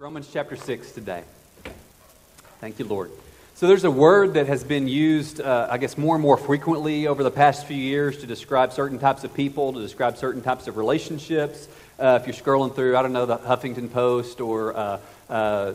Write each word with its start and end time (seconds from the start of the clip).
Romans 0.00 0.30
chapter 0.32 0.56
6 0.56 0.92
today. 0.92 1.22
Thank 2.58 2.78
you, 2.78 2.86
Lord. 2.86 3.10
So 3.54 3.68
there's 3.68 3.84
a 3.84 3.90
word 3.90 4.32
that 4.32 4.46
has 4.46 4.64
been 4.64 4.88
used, 4.88 5.42
uh, 5.42 5.68
I 5.70 5.76
guess, 5.76 5.98
more 5.98 6.14
and 6.14 6.22
more 6.22 6.38
frequently 6.38 7.06
over 7.06 7.22
the 7.22 7.30
past 7.30 7.66
few 7.66 7.76
years 7.76 8.16
to 8.22 8.26
describe 8.26 8.72
certain 8.72 8.98
types 8.98 9.24
of 9.24 9.34
people, 9.34 9.74
to 9.74 9.80
describe 9.82 10.16
certain 10.16 10.40
types 10.40 10.68
of 10.68 10.78
relationships. 10.78 11.68
Uh, 11.98 12.18
if 12.18 12.26
you're 12.26 12.34
scrolling 12.34 12.74
through, 12.74 12.96
I 12.96 13.02
don't 13.02 13.12
know, 13.12 13.26
the 13.26 13.36
Huffington 13.36 13.92
Post 13.92 14.40
or 14.40 14.74
uh, 14.74 14.98
uh 15.28 15.74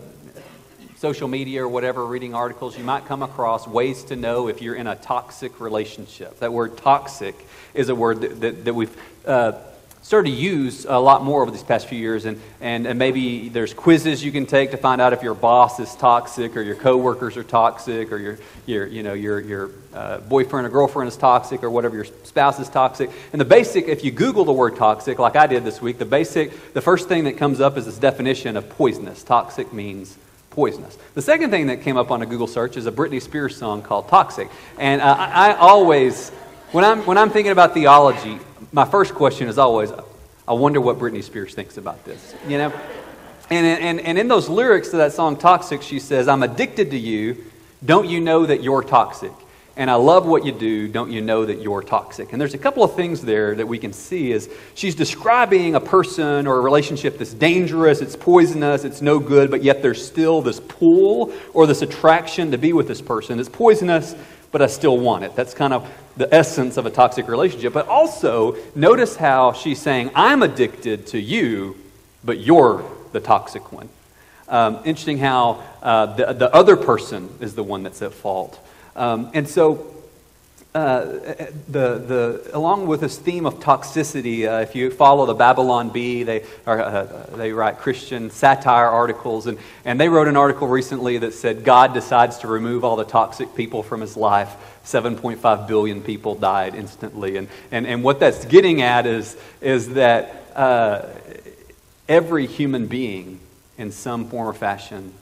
social 0.98 1.28
media 1.28 1.64
or 1.64 1.68
whatever, 1.68 2.04
reading 2.04 2.34
articles, 2.34 2.76
you 2.76 2.84
might 2.84 3.06
come 3.06 3.22
across 3.22 3.68
ways 3.68 4.06
to 4.06 4.16
know 4.16 4.48
if 4.48 4.60
you're 4.60 4.74
in 4.74 4.88
a 4.88 4.96
toxic 4.96 5.60
relationship. 5.60 6.40
That 6.40 6.52
word 6.52 6.78
toxic 6.78 7.36
is 7.76 7.90
a 7.90 7.96
word 7.96 8.22
that, 8.22 8.42
that, 8.42 8.66
that 8.66 8.74
we've 8.74 8.98
uh, 9.28 9.52
started 10.06 10.30
to 10.30 10.36
use 10.36 10.86
a 10.86 11.00
lot 11.00 11.24
more 11.24 11.42
over 11.42 11.50
these 11.50 11.64
past 11.64 11.88
few 11.88 11.98
years. 11.98 12.26
And, 12.26 12.40
and, 12.62 12.86
and 12.86 13.00
maybe 13.00 13.50
there's 13.50 13.74
quizzes 13.74 14.24
you 14.24 14.32
can 14.32 14.46
take 14.46 14.70
to 14.70 14.78
find 14.78 15.02
out 15.02 15.14
if 15.14 15.24
your 15.24 15.34
boss 15.34 15.80
is 15.80 15.96
toxic 15.96 16.56
or 16.56 16.62
your 16.62 16.76
coworkers 16.76 17.38
are 17.38 17.44
toxic 17.44 18.12
or 18.12 18.18
your, 18.18 18.38
your, 18.68 18.86
you 18.86 19.02
know, 19.02 19.14
your, 19.14 19.40
your 19.40 19.72
uh, 19.96 20.20
boyfriend 20.20 20.68
or 20.68 20.70
girlfriend 20.70 21.08
is 21.08 21.18
toxic 21.18 21.64
or 21.64 21.72
whatever, 21.72 21.96
your 21.96 22.06
spouse 22.06 22.60
is 22.60 22.70
toxic. 22.70 23.10
And 23.32 23.42
the 23.42 23.46
basic, 23.46 23.88
if 23.88 24.04
you 24.04 24.12
Google 24.12 24.46
the 24.46 24.54
word 24.54 24.76
toxic, 24.76 25.18
like 25.18 25.36
I 25.36 25.48
did 25.48 25.64
this 25.64 25.82
week, 25.82 25.98
the 25.98 26.06
basic, 26.06 26.74
the 26.74 26.82
first 26.82 27.08
thing 27.08 27.24
that 27.24 27.38
comes 27.38 27.60
up 27.60 27.76
is 27.76 27.86
this 27.86 27.98
definition 27.98 28.58
of 28.58 28.70
poisonous. 28.70 29.24
Toxic 29.24 29.74
means 29.74 30.16
poisonous. 30.52 31.00
The 31.16 31.24
second 31.24 31.50
thing 31.50 31.66
that 31.68 31.82
came 31.82 31.98
up 31.98 32.12
on 32.12 32.22
a 32.22 32.28
Google 32.28 32.46
search 32.46 32.78
is 32.78 32.86
a 32.86 32.92
Britney 32.92 33.20
Spears 33.20 33.58
song 33.58 33.82
called 33.82 34.08
Toxic. 34.08 34.52
And 34.78 35.02
uh, 35.02 35.16
I, 35.18 35.50
I 35.50 35.56
always, 35.56 36.30
when 36.74 36.86
I'm, 36.86 37.04
when 37.08 37.18
I'm 37.18 37.32
thinking 37.32 37.52
about 37.52 37.74
theology, 37.74 38.38
my 38.76 38.84
first 38.84 39.16
question 39.16 39.48
is 39.48 39.58
always, 39.58 39.90
I 40.46 40.52
wonder 40.52 40.82
what 40.82 41.00
Britney 41.00 41.24
Spears 41.24 41.56
thinks 41.56 41.78
about 41.78 42.04
this, 42.04 42.36
you 42.46 42.58
know? 42.58 42.74
And, 43.50 43.66
and, 43.66 44.02
and 44.02 44.18
in 44.18 44.28
those 44.28 44.50
lyrics 44.50 44.90
to 44.90 44.98
that 44.98 45.14
song, 45.14 45.38
Toxic, 45.38 45.82
she 45.82 45.98
says, 45.98 46.28
I'm 46.28 46.44
addicted 46.44 46.92
to 46.92 46.98
you. 46.98 47.46
Don't 47.86 48.10
you 48.10 48.20
know 48.20 48.46
that 48.46 48.64
you're 48.64 48.84
toxic? 48.84 49.32
And 49.78 49.90
I 49.90 49.96
love 49.96 50.26
what 50.26 50.46
you 50.46 50.52
do. 50.52 50.90
Don't 50.90 51.10
you 51.10 51.22
know 51.22 51.46
that 51.46 51.62
you're 51.62 51.84
toxic? 51.84 52.34
And 52.34 52.42
there's 52.42 52.54
a 52.54 52.58
couple 52.58 52.84
of 52.84 52.96
things 52.96 53.22
there 53.22 53.56
that 53.56 53.68
we 53.68 53.78
can 53.78 53.94
see 53.94 54.34
is 54.34 54.50
she's 54.74 54.96
describing 54.96 55.76
a 55.76 55.80
person 55.80 56.46
or 56.46 56.58
a 56.58 56.62
relationship 56.62 57.18
that's 57.18 57.34
dangerous, 57.34 58.02
it's 58.02 58.18
poisonous, 58.18 58.84
it's 58.84 59.02
no 59.02 59.20
good, 59.20 59.52
but 59.52 59.64
yet 59.64 59.82
there's 59.82 60.06
still 60.06 60.42
this 60.42 60.60
pull 60.60 61.34
or 61.54 61.66
this 61.66 61.82
attraction 61.82 62.52
to 62.52 62.58
be 62.58 62.74
with 62.74 62.90
this 62.90 63.02
person. 63.02 63.40
It's 63.40 63.48
poisonous, 63.48 64.16
but 64.56 64.62
I 64.62 64.68
still 64.68 64.98
want 64.98 65.26
it. 65.26 65.36
That's 65.36 65.54
kind 65.54 65.74
of 65.74 65.86
the 66.16 66.34
essence 66.34 66.78
of 66.78 66.86
a 66.86 66.90
toxic 66.90 67.28
relationship. 67.28 67.74
But 67.74 67.90
also, 67.90 68.56
notice 68.74 69.18
how 69.18 69.52
she's 69.52 69.82
saying, 69.82 70.12
I'm 70.16 70.44
addicted 70.44 71.08
to 71.08 71.20
you, 71.20 71.76
but 72.24 72.38
you're 72.38 72.86
the 73.12 73.20
toxic 73.20 73.74
one. 73.74 73.90
Um, 74.48 74.76
interesting 74.86 75.18
how 75.18 75.62
uh, 75.84 76.06
the, 76.06 76.32
the 76.32 76.56
other 76.56 76.78
person 76.78 77.28
is 77.42 77.56
the 77.56 77.64
one 77.64 77.84
that's 77.84 78.02
at 78.02 78.14
fault. 78.14 78.58
Um, 78.96 79.30
and 79.34 79.46
so, 79.46 79.94
uh, 80.76 81.06
the, 81.70 81.98
the, 81.98 82.50
along 82.54 82.86
with 82.86 83.00
this 83.00 83.18
theme 83.18 83.46
of 83.46 83.62
toxicity, 83.62 84.46
uh, 84.46 84.62
if 84.62 84.76
you 84.76 84.92
follow 84.92 85.26
the 85.26 85.34
Babylon 85.34 85.90
Bee, 85.90 86.24
they, 86.24 86.44
are, 86.68 86.82
uh, 86.82 87.26
they 87.38 87.54
write 87.54 87.80
Christian 87.80 88.30
satire 88.30 88.88
articles, 88.88 89.48
and, 89.48 89.58
and 89.86 89.98
they 89.98 90.10
wrote 90.10 90.28
an 90.28 90.36
article 90.36 90.68
recently 90.68 91.18
that 91.20 91.34
said 91.34 91.64
God 91.64 91.94
decides 91.94 92.40
to 92.40 92.48
remove 92.48 92.84
all 92.84 92.98
the 92.98 93.06
toxic 93.06 93.56
people 93.56 93.84
from 93.84 94.02
his 94.02 94.18
life 94.18 94.54
7.5 94.84 95.68
billion 95.68 96.02
people 96.02 96.36
died 96.36 96.76
instantly. 96.76 97.38
And, 97.38 97.48
and, 97.72 97.88
and 97.88 98.04
what 98.04 98.20
that's 98.20 98.44
getting 98.44 98.82
at 98.82 99.08
is, 99.08 99.36
is 99.62 99.94
that 99.94 100.44
uh, 100.56 101.08
every 102.10 102.48
human 102.48 102.88
being, 102.88 103.40
in 103.78 103.92
some 103.92 104.28
form 104.28 104.48
or 104.48 104.54
fashion, 104.54 105.14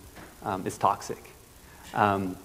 um, 0.43 0.65
is 0.65 0.77
toxic. 0.79 1.23
Um, 1.93 2.37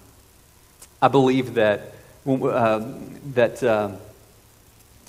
I 1.01 1.07
believe 1.07 1.55
that, 1.55 1.93
uh, 2.27 2.85
that 3.33 3.63
uh, 3.63 3.91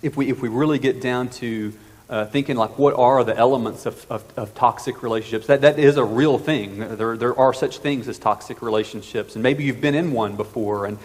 if, 0.03 0.16
we, 0.16 0.28
if 0.28 0.41
we 0.41 0.48
really 0.48 0.78
get 0.78 1.00
down 1.00 1.28
to 1.28 1.72
uh, 2.09 2.26
thinking 2.26 2.56
like 2.56 2.78
what 2.78 2.94
are 2.94 3.22
the 3.22 3.37
elements 3.37 3.87
of, 3.87 4.04
of, 4.10 4.25
of, 4.37 4.54
toxic 4.54 5.03
relationships 5.03 5.47
that, 5.47 5.60
that 5.60 5.78
is 5.78 5.97
a 5.97 6.04
real 6.04 6.38
thing 6.38 6.81
there, 6.97 7.16
there 7.16 7.38
are 7.38 7.54
such 7.54 7.78
things 7.78 8.09
as 8.09 8.19
toxic 8.19 8.62
relationships 8.62 9.37
and 9.37 9.44
maybe 9.44 9.62
you've 9.62 9.81
been 9.81 9.94
in 9.94 10.10
one 10.10 10.34
before 10.34 10.87
and 10.87 10.98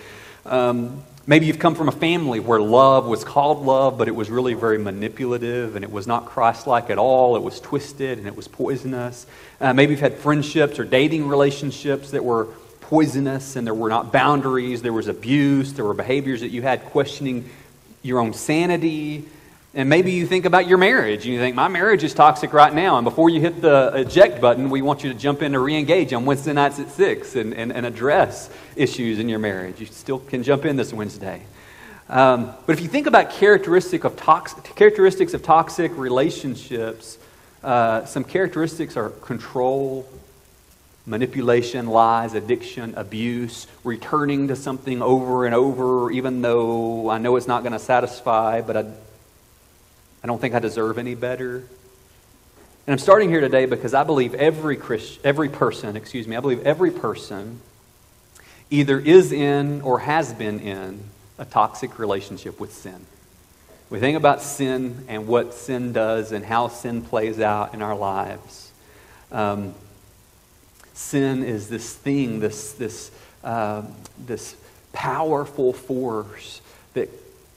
um, 0.47 1.03
maybe 1.27 1.45
you've 1.45 1.59
come 1.59 1.75
from 1.75 1.87
a 1.87 1.93
family 1.93 2.39
where 2.39 2.61
love 2.61 3.07
was 3.07 3.23
called 3.23 3.65
love, 3.65 3.97
but 3.97 4.07
it 4.07 4.15
was 4.15 4.29
really 4.29 4.53
very 4.53 4.77
manipulative 4.77 5.75
and 5.75 5.83
it 5.83 5.91
was 5.91 6.07
not 6.07 6.25
Christ 6.25 6.67
like 6.67 6.89
at 6.89 6.97
all. 6.97 7.35
It 7.35 7.43
was 7.43 7.59
twisted 7.59 8.17
and 8.17 8.27
it 8.27 8.35
was 8.35 8.47
poisonous. 8.47 9.25
Uh, 9.59 9.73
maybe 9.73 9.91
you've 9.91 10.01
had 10.01 10.15
friendships 10.15 10.77
or 10.77 10.85
dating 10.85 11.27
relationships 11.27 12.11
that 12.11 12.23
were 12.23 12.47
poisonous 12.89 13.55
and 13.55 13.65
there 13.65 13.73
were 13.73 13.89
not 13.89 14.11
boundaries, 14.11 14.81
there 14.83 14.93
was 14.93 15.07
abuse, 15.07 15.73
there 15.73 15.85
were 15.85 15.95
behaviors 15.95 16.41
that 16.41 16.49
you 16.49 16.61
had 16.61 16.85
questioning 16.85 17.49
your 18.03 18.19
own 18.19 18.33
sanity. 18.33 19.25
And 19.73 19.89
maybe 19.89 20.11
you 20.11 20.27
think 20.27 20.45
about 20.45 20.67
your 20.67 20.77
marriage 20.77 21.25
and 21.25 21.33
you 21.33 21.39
think, 21.39 21.55
my 21.55 21.67
marriage 21.67 22.03
is 22.03 22.13
toxic 22.13 22.53
right 22.53 22.73
now. 22.73 22.97
And 22.97 23.03
before 23.03 23.29
you 23.29 23.41
hit 23.41 23.59
the 23.59 23.91
eject 23.95 24.39
button, 24.39 24.69
we 24.69 24.83
want 24.83 25.03
you 25.03 25.11
to 25.11 25.17
jump 25.17 25.41
in 25.41 25.53
to 25.53 25.59
re 25.59 25.75
engage 25.75 26.13
on 26.13 26.25
Wednesday 26.25 26.53
nights 26.53 26.79
at 26.79 26.91
6 26.91 27.35
and, 27.35 27.53
and, 27.55 27.73
and, 27.73 27.85
address 27.85 28.51
issues 28.75 29.17
in 29.19 29.27
your 29.29 29.39
marriage. 29.39 29.79
You 29.79 29.87
still 29.87 30.19
can 30.19 30.43
jump 30.43 30.63
in 30.63 30.75
this 30.75 30.93
Wednesday. 30.93 31.41
Um, 32.07 32.53
but 32.67 32.73
if 32.73 32.81
you 32.81 32.87
think 32.87 33.07
about 33.07 33.31
characteristic 33.31 34.03
of 34.03 34.15
characteristics 34.75 35.33
of 35.33 35.41
toxic 35.41 35.91
relationships, 35.97 37.17
uh, 37.63 38.05
some 38.05 38.23
characteristics 38.23 38.95
are 38.95 39.09
control, 39.09 40.07
manipulation, 41.05 41.87
lies, 41.87 42.33
addiction, 42.33 42.93
abuse, 42.95 43.67
returning 43.83 44.47
to 44.47 44.55
something 44.55 45.01
over 45.01 45.45
and 45.45 45.53
over, 45.53 46.11
even 46.11 46.41
though 46.41 47.09
I 47.09 47.17
know 47.17 47.35
it's 47.35 47.47
not 47.47 47.63
going 47.63 47.73
to 47.73 47.79
satisfy, 47.79 48.61
but 48.61 48.77
I 48.77 48.85
I 50.25 50.27
don't 50.27 50.41
think 50.41 50.55
I 50.55 50.59
deserve 50.59 50.97
any 50.97 51.13
better. 51.13 51.57
And 51.57 52.93
I'm 52.93 52.97
starting 52.97 53.29
here 53.29 53.41
today 53.41 53.67
because 53.67 53.93
I 53.93 54.03
believe 54.03 54.33
every 54.33 54.75
Christ, 54.75 55.19
every 55.23 55.49
person, 55.49 55.95
excuse 55.95 56.27
me, 56.27 56.35
I 56.35 56.39
believe 56.39 56.65
every 56.65 56.89
person 56.89 57.61
either 58.71 58.97
is 58.97 59.31
in 59.31 59.81
or 59.81 59.99
has 59.99 60.33
been 60.33 60.59
in 60.61 61.03
a 61.37 61.45
toxic 61.45 61.99
relationship 61.99 62.59
with 62.59 62.73
sin. 62.73 63.05
We 63.91 63.99
think 63.99 64.17
about 64.17 64.41
sin 64.41 65.05
and 65.07 65.27
what 65.27 65.53
sin 65.53 65.93
does 65.93 66.31
and 66.31 66.43
how 66.43 66.69
sin 66.69 67.03
plays 67.03 67.39
out 67.39 67.75
in 67.75 67.83
our 67.83 67.95
lives. 67.95 68.71
Um, 69.31 69.75
sin 70.95 71.43
is 71.43 71.69
this 71.69 71.93
thing, 71.93 72.39
this, 72.39 72.71
this, 72.73 73.11
uh, 73.43 73.83
this 74.25 74.55
powerful 74.93 75.73
force 75.73 76.61
that 76.93 77.09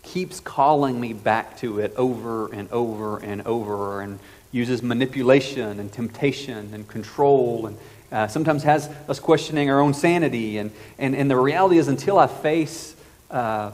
keeps 0.03 0.41
calling 0.41 1.01
me 1.01 1.13
back 1.13 1.57
to 1.59 1.79
it 1.79 1.95
over 1.97 2.53
and 2.53 2.71
over 2.71 3.19
and 3.19 3.43
over 3.47 4.01
and 4.01 4.19
uses 4.51 4.83
manipulation 4.83 5.79
and 5.79 5.93
temptation 5.93 6.75
and 6.75 6.89
control 6.89 7.67
and 7.67 7.79
uh, 8.11 8.27
sometimes 8.27 8.63
has 8.63 8.89
us 9.09 9.21
questioning 9.21 9.71
our 9.71 9.81
own 9.81 9.95
sanity. 9.95 10.59
And, 10.59 10.71
and, 10.99 11.15
and 11.15 11.31
the 11.31 11.37
reality 11.37 11.79
is, 11.79 11.89
until 11.89 12.19
I 12.19 12.27
face 12.27 12.97
uh, 13.31 13.71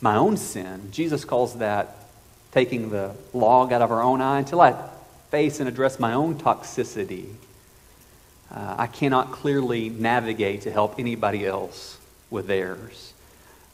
my 0.00 0.16
own 0.16 0.36
sin, 0.36 0.88
Jesus 0.90 1.24
calls 1.24 1.58
that 1.58 1.96
taking 2.52 2.90
the 2.90 3.14
log 3.34 3.72
out 3.72 3.82
of 3.82 3.90
our 3.90 4.02
own 4.02 4.20
eye, 4.20 4.38
until 4.38 4.60
I 4.60 4.74
face 5.30 5.60
and 5.60 5.68
address 5.68 6.00
my 6.00 6.14
own 6.14 6.36
toxicity, 6.36 7.26
uh, 8.52 8.76
I 8.78 8.86
cannot 8.86 9.32
clearly 9.32 9.88
navigate 9.88 10.62
to 10.62 10.70
help 10.70 10.98
anybody 10.98 11.46
else 11.46 11.98
with 12.30 12.46
theirs. 12.46 13.12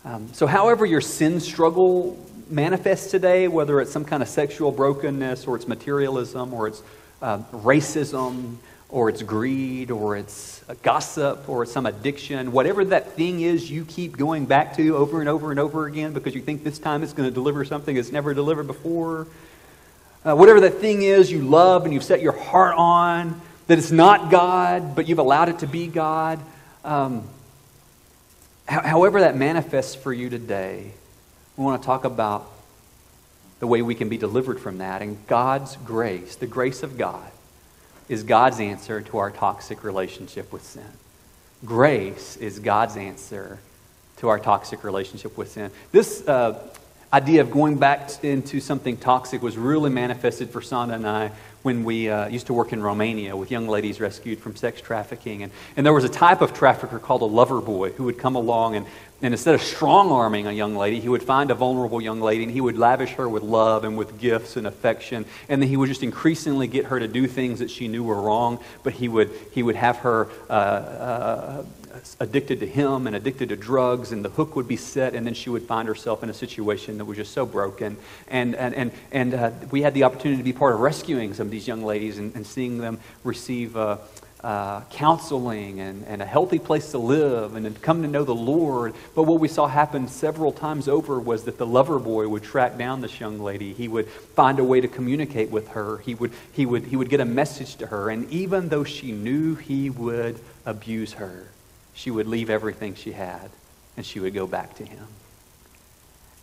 Um, 0.05 0.29
so, 0.33 0.47
however, 0.47 0.85
your 0.85 1.01
sin 1.01 1.41
struggle 1.41 2.19
manifests 2.51 3.11
today, 3.11 3.49
whether 3.49 3.81
it's 3.81 3.91
some 3.93 4.05
kind 4.05 4.23
of 4.23 4.29
sexual 4.29 4.71
brokenness, 4.73 5.47
or 5.47 5.57
it's 5.57 5.67
materialism, 5.67 6.53
or 6.53 6.69
it's 6.69 6.83
uh, 7.22 7.39
racism, 7.53 8.57
or 8.89 9.09
it's 9.09 9.22
greed, 9.22 9.91
or 9.91 10.16
it's 10.16 10.63
gossip, 10.83 11.48
or 11.48 11.65
some 11.66 11.87
addiction, 11.87 12.53
whatever 12.53 12.84
that 12.84 13.13
thing 13.13 13.41
is 13.41 13.71
you 13.71 13.84
keep 13.84 14.16
going 14.16 14.45
back 14.45 14.77
to 14.77 14.97
over 14.97 15.21
and 15.21 15.28
over 15.28 15.51
and 15.51 15.60
over 15.60 15.87
again 15.87 16.13
because 16.13 16.34
you 16.34 16.41
think 16.41 16.65
this 16.65 16.78
time 16.78 17.03
it's 17.03 17.13
going 17.13 17.28
to 17.28 17.34
deliver 17.34 17.65
something 17.65 17.97
it's 17.97 18.13
never 18.13 18.34
delivered 18.34 18.66
before. 18.66 19.27
Uh, 20.25 20.34
whatever 20.34 20.60
that 20.60 20.75
thing 20.75 21.03
is 21.03 21.31
you 21.31 21.43
love 21.43 21.84
and 21.84 21.93
you've 21.93 22.04
set 22.04 22.22
your 22.22 22.33
heart 22.33 22.75
on, 22.77 23.41
that 23.66 23.78
it's 23.78 23.91
not 23.91 24.31
God, 24.31 24.95
but 24.95 25.09
you've 25.09 25.19
allowed 25.19 25.49
it 25.49 25.61
to 25.61 25.66
be 25.66 25.87
God. 25.87 26.41
Um, 26.84 27.25
However, 28.66 29.21
that 29.21 29.37
manifests 29.37 29.95
for 29.95 30.13
you 30.13 30.31
today, 30.31 30.91
we 31.57 31.65
want 31.65 31.83
to 31.83 31.87
talk 31.87 32.05
about 32.05 32.51
the 33.61 33.66
way 33.66 33.83
we 33.83 33.95
can 33.95 34.09
be 34.09 34.16
delivered 34.16 34.59
from 34.59 34.78
that. 34.78 35.03
And 35.03 35.19
God's 35.27 35.77
grace, 35.77 36.37
the 36.37 36.47
grace 36.47 36.83
of 36.83 36.97
God, 36.97 37.31
is 38.09 38.22
God's 38.22 38.61
answer 38.61 39.03
to 39.03 39.19
our 39.19 39.31
toxic 39.31 39.84
relationship 39.84 40.51
with 40.51 40.65
sin. 40.65 40.87
Grace 41.65 42.37
is 42.39 42.59
God's 42.59 42.97
answer 42.97 43.59
to 44.19 44.28
our 44.28 44.39
toxic 44.39 44.83
relationship 44.83 45.37
with 45.37 45.51
sin. 45.51 45.71
This, 45.93 46.27
uh, 46.27 46.59
idea 47.13 47.43
of 47.43 47.51
going 47.51 47.77
back 47.78 48.25
into 48.25 48.59
something 48.60 48.97
toxic 48.97 49.41
was 49.41 49.57
really 49.57 49.91
manifested 49.91 50.51
for 50.51 50.60
Sanda 50.60 50.95
and 50.95 51.07
I 51.07 51.31
when 51.65 51.83
we 51.83 52.11
uh, 52.11 52.28
used 52.28 52.47
to 52.49 52.53
work 52.53 52.75
in 52.75 52.83
Romania 52.83 53.34
with 53.34 53.51
young 53.51 53.66
ladies 53.66 53.99
rescued 53.99 54.39
from 54.39 54.55
sex 54.55 54.83
trafficking. 54.83 55.43
And, 55.43 55.53
and 55.78 55.87
there 55.87 55.95
was 55.95 56.05
a 56.05 56.11
type 56.11 56.43
of 56.43 56.53
trafficker 56.53 56.99
called 56.99 57.22
a 57.22 57.25
lover 57.25 57.63
boy 57.63 57.91
who 57.93 58.05
would 58.05 58.19
come 58.19 58.37
along 58.37 58.77
and, 58.77 58.87
and 59.22 59.33
instead 59.33 59.55
of 59.55 59.63
strong 59.63 60.13
arming 60.13 60.47
a 60.47 60.53
young 60.53 60.77
lady, 60.77 61.01
he 61.01 61.09
would 61.09 61.22
find 61.22 61.51
a 61.51 61.55
vulnerable 61.55 62.03
young 62.03 62.21
lady 62.21 62.43
and 62.43 62.53
he 62.53 62.61
would 62.61 62.77
lavish 62.77 63.13
her 63.13 63.27
with 63.27 63.43
love 63.43 63.84
and 63.84 63.97
with 63.97 64.19
gifts 64.19 64.59
and 64.59 64.66
affection. 64.66 65.25
And 65.49 65.63
then 65.63 65.71
he 65.71 65.78
would 65.78 65.89
just 65.89 66.03
increasingly 66.03 66.66
get 66.66 66.84
her 66.87 67.01
to 67.01 67.09
do 67.09 67.27
things 67.27 67.61
that 67.61 67.71
she 67.71 67.89
knew 67.89 68.05
were 68.05 68.21
wrong, 68.21 68.59
but 68.83 68.93
he 68.93 69.09
would, 69.09 69.31
he 69.53 69.63
would 69.63 69.77
have 69.77 69.97
her. 69.99 70.28
Uh, 70.51 70.53
uh, 70.53 71.65
addicted 72.21 72.61
to 72.61 72.67
him 72.67 73.07
and 73.07 73.17
addicted 73.17 73.49
to 73.51 73.57
drugs, 73.57 74.13
and 74.13 74.25
the 74.25 74.29
hook 74.29 74.57
would 74.57 74.69
be 74.69 74.77
set, 74.77 75.15
and 75.15 75.27
then 75.27 75.35
she 75.35 75.51
would 75.51 75.63
find 75.63 75.89
herself 75.89 76.23
in 76.23 76.31
a 76.31 76.35
situation 76.35 76.99
that 76.99 77.05
was 77.05 77.17
just 77.17 77.33
so 77.33 77.47
broken. 77.47 77.97
And, 78.29 78.55
and, 78.55 78.75
and, 78.75 78.93
and 79.13 79.35
uh, 79.35 79.51
we 79.71 79.83
had 79.83 79.95
the 79.95 80.05
opportunity 80.05 80.39
to 80.39 80.45
be 80.45 80.53
part 80.53 80.75
of 80.75 80.81
rescuing 80.81 81.35
some 81.35 81.47
of 81.47 81.51
these 81.51 81.67
young 81.67 81.85
ladies 81.85 82.19
and, 82.19 82.35
and 82.35 82.47
seeing 82.47 82.79
them 82.79 82.99
receive. 83.23 83.77
Uh, 83.77 83.99
uh, 84.45 84.83
counseling 84.91 85.81
and, 85.81 86.05
and 86.07 86.21
a 86.21 86.27
healthy 86.27 86.59
place 86.59 86.91
to 86.91 86.99
live 86.99 87.57
and 87.57 87.81
come 87.81 88.03
to 88.03 88.09
know 88.09 88.25
the 88.25 88.35
Lord. 88.35 88.95
But 89.15 89.23
what 89.23 89.41
we 89.41 89.49
saw 89.49 89.67
happen 89.67 90.07
several 90.07 90.53
times 90.53 90.87
over 90.87 91.19
was 91.19 91.45
that 91.45 91.57
the 91.57 91.67
lover 91.67 91.99
boy 91.99 92.29
would 92.29 92.43
track 92.43 92.77
down 92.77 93.01
this 93.01 93.19
young 93.19 93.41
lady. 93.41 93.73
He 93.73 93.89
would 93.89 94.07
find 94.07 94.59
a 94.59 94.65
way 94.65 94.83
to 94.83 94.89
communicate 94.89 95.51
with 95.51 95.69
her. 95.69 95.97
He 95.99 96.15
would, 96.15 96.33
he 96.53 96.67
would, 96.67 96.85
he 96.85 96.95
would 96.95 97.09
get 97.09 97.21
a 97.21 97.25
message 97.25 97.77
to 97.77 97.87
her. 97.87 98.11
And 98.11 98.31
even 98.31 98.69
though 98.69 98.85
she 98.85 99.13
knew 99.13 99.55
he 99.55 99.89
would 99.89 100.39
abuse 100.67 101.15
her, 101.15 101.49
she 101.95 102.11
would 102.11 102.27
leave 102.27 102.51
everything 102.51 102.95
she 102.95 103.13
had 103.13 103.51
and 103.97 104.05
she 104.05 104.21
would 104.21 104.35
go 104.35 104.47
back 104.47 104.75
to 104.77 104.85
him. 104.85 105.07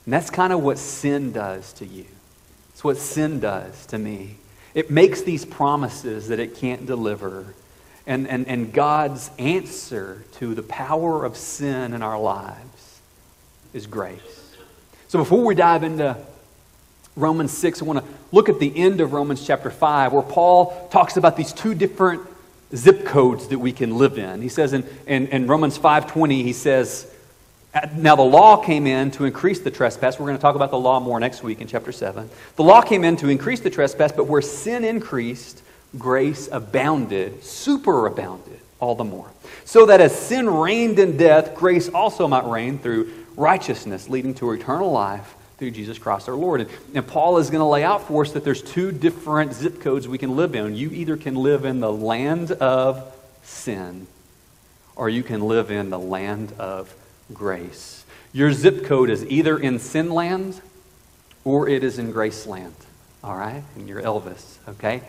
And 0.06 0.14
that's 0.14 0.30
kind 0.30 0.52
of 0.52 0.64
what 0.64 0.78
sin 0.78 1.32
does 1.32 1.74
to 1.74 1.86
you. 1.86 2.06
It's 2.74 2.84
what 2.84 2.98
sin 2.98 3.40
does 3.40 3.86
to 3.88 3.98
me. 3.98 4.38
It 4.74 4.90
makes 4.90 5.22
these 5.22 5.46
promises 5.46 6.30
that 6.30 6.40
it 6.40 6.56
can't 6.56 6.86
deliver. 6.86 7.54
And, 8.08 8.28
and, 8.28 8.48
and 8.48 8.74
God's 8.74 9.30
answer 9.38 10.24
to 10.34 10.56
the 10.56 10.64
power 10.64 11.24
of 11.26 11.38
sin 11.38 11.94
in 11.94 12.02
our 12.02 12.20
lives 12.20 13.02
is 13.74 13.86
grace. 13.86 14.56
So 15.08 15.20
before 15.20 15.44
we 15.44 15.56
dive 15.56 15.84
into 15.84 16.18
Romans 17.16 17.52
6, 17.52 17.82
I 17.82 17.86
want 17.86 18.00
to 18.00 18.06
look 18.32 18.48
at 18.48 18.60
the 18.60 18.76
end 18.76 19.02
of 19.02 19.12
Romans 19.12 19.46
chapter 19.46 19.70
5, 19.70 20.14
where 20.14 20.24
Paul 20.24 20.88
talks 20.90 21.18
about 21.18 21.36
these 21.36 21.52
two 21.52 21.76
different 21.76 22.22
zip 22.76 23.06
codes 23.06 23.48
that 23.48 23.60
we 23.60 23.72
can 23.72 23.98
live 23.98 24.18
in. 24.18 24.42
He 24.42 24.50
says 24.50 24.74
in, 24.74 24.86
in, 25.08 25.28
in 25.28 25.48
Romans 25.48 25.78
5.20, 25.78 26.44
he 26.44 26.54
says, 26.54 27.08
now 27.96 28.16
the 28.16 28.22
law 28.22 28.58
came 28.58 28.86
in 28.86 29.12
to 29.12 29.26
increase 29.26 29.60
the 29.62 29.72
trespass. 29.72 30.20
We're 30.20 30.26
going 30.26 30.38
to 30.38 30.42
talk 30.42 30.56
about 30.56 30.72
the 30.72 30.80
law 30.80 31.00
more 31.00 31.20
next 31.20 31.42
week 31.42 31.62
in 31.62 31.68
chapter 31.68 31.92
7. 31.92 32.30
The 32.58 32.64
law 32.64 32.82
came 32.82 33.04
in 33.04 33.16
to 33.18 33.30
increase 33.30 33.62
the 33.62 33.70
trespass, 33.70 34.12
but 34.12 34.28
where 34.28 34.42
sin 34.42 34.84
increased, 34.84 35.64
grace 35.98 36.50
abounded, 36.52 37.42
superabounded 37.42 38.60
all 38.80 38.96
the 38.96 39.06
more. 39.06 39.30
So 39.64 39.86
that 39.86 40.02
as 40.02 40.18
sin 40.18 40.50
reigned 40.50 41.00
in 41.00 41.16
death, 41.16 41.56
grace 41.56 41.88
also 41.88 42.28
might 42.28 42.46
reign 42.46 42.78
through 42.78 43.14
righteousness, 43.38 44.10
leading 44.10 44.34
to 44.36 44.52
eternal 44.52 44.92
life 44.92 45.36
through 45.62 45.70
Jesus 45.70 46.00
Christ 46.00 46.28
our 46.28 46.34
Lord. 46.34 46.62
And, 46.62 46.70
and 46.96 47.06
Paul 47.06 47.38
is 47.38 47.52
going 47.52 47.60
to 47.60 47.66
lay 47.66 47.84
out 47.84 48.08
for 48.08 48.24
us 48.24 48.32
that 48.32 48.44
there's 48.44 48.64
two 48.64 48.92
different 48.92 49.54
zip 49.54 49.80
codes 49.80 50.08
we 50.08 50.18
can 50.18 50.36
live 50.36 50.56
in. 50.56 50.76
You 50.76 50.90
either 50.90 51.16
can 51.16 51.36
live 51.36 51.66
in 51.66 51.80
the 51.82 51.94
land 51.94 52.52
of 52.54 53.16
sin, 53.44 54.08
or 54.96 55.08
you 55.08 55.22
can 55.22 55.42
live 55.42 55.70
in 55.70 55.92
the 55.92 56.00
land 56.00 56.52
of 56.58 56.92
grace. 57.32 58.06
Your 58.34 58.52
zip 58.52 58.86
code 58.86 59.12
is 59.12 59.24
either 59.26 59.56
in 59.56 59.78
sin 59.78 60.10
land 60.10 60.60
or 61.44 61.70
it 61.70 61.84
is 61.84 62.00
in 62.00 62.12
grace 62.12 62.48
land. 62.48 62.74
All 63.24 63.36
right? 63.36 63.64
And 63.76 63.88
you're 63.88 64.02
Elvis, 64.02 64.58
okay? 64.68 65.04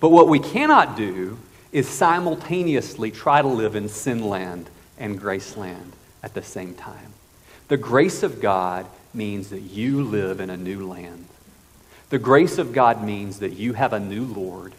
But 0.00 0.08
what 0.08 0.26
we 0.26 0.40
cannot 0.40 0.96
do 0.96 1.38
is 1.70 1.88
simultaneously 1.88 3.12
try 3.12 3.40
to 3.40 3.46
live 3.46 3.76
in 3.76 3.88
sin 3.88 4.28
land 4.28 4.68
and 4.98 5.16
grace 5.16 5.56
land 5.56 5.92
at 6.24 6.34
the 6.34 6.42
same 6.42 6.74
time. 6.74 7.12
The 7.68 7.76
grace 7.76 8.24
of 8.24 8.40
God 8.40 8.86
means 9.16 9.50
that 9.50 9.62
you 9.62 10.04
live 10.04 10.40
in 10.40 10.50
a 10.50 10.56
new 10.56 10.86
land. 10.86 11.26
The 12.10 12.18
grace 12.18 12.58
of 12.58 12.72
God 12.72 13.02
means 13.02 13.40
that 13.40 13.54
you 13.54 13.72
have 13.72 13.92
a 13.92 14.00
new 14.00 14.24
Lord. 14.24 14.72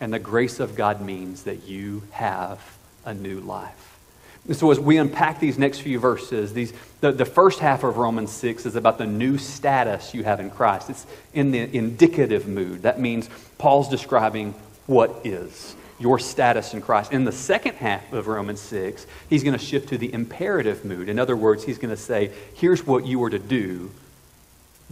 And 0.00 0.12
the 0.12 0.18
grace 0.18 0.58
of 0.58 0.74
God 0.74 1.00
means 1.00 1.44
that 1.44 1.68
you 1.68 2.02
have 2.12 2.60
a 3.04 3.14
new 3.14 3.40
life. 3.40 3.98
And 4.46 4.56
so, 4.56 4.70
as 4.70 4.80
we 4.80 4.96
unpack 4.96 5.38
these 5.38 5.58
next 5.58 5.80
few 5.80 6.00
verses, 6.00 6.54
these, 6.54 6.72
the, 7.00 7.12
the 7.12 7.26
first 7.26 7.58
half 7.58 7.84
of 7.84 7.98
Romans 7.98 8.32
6 8.32 8.64
is 8.64 8.74
about 8.74 8.96
the 8.96 9.06
new 9.06 9.36
status 9.36 10.14
you 10.14 10.24
have 10.24 10.40
in 10.40 10.50
Christ. 10.50 10.88
It's 10.88 11.06
in 11.34 11.50
the 11.50 11.76
indicative 11.76 12.48
mood. 12.48 12.82
That 12.82 12.98
means 12.98 13.28
Paul's 13.58 13.88
describing 13.88 14.54
what 14.86 15.20
is 15.24 15.76
your 16.00 16.18
status 16.18 16.72
in 16.72 16.80
Christ. 16.80 17.12
In 17.12 17.24
the 17.24 17.32
second 17.32 17.74
half 17.74 18.12
of 18.12 18.26
Romans 18.26 18.60
6, 18.60 19.06
he's 19.28 19.44
going 19.44 19.56
to 19.56 19.64
shift 19.64 19.90
to 19.90 19.98
the 19.98 20.12
imperative 20.12 20.84
mood. 20.84 21.08
In 21.08 21.18
other 21.18 21.36
words, 21.36 21.62
he's 21.62 21.78
going 21.78 21.94
to 21.94 22.00
say, 22.00 22.32
here's 22.54 22.86
what 22.86 23.06
you 23.06 23.22
are 23.22 23.30
to 23.30 23.38
do 23.38 23.90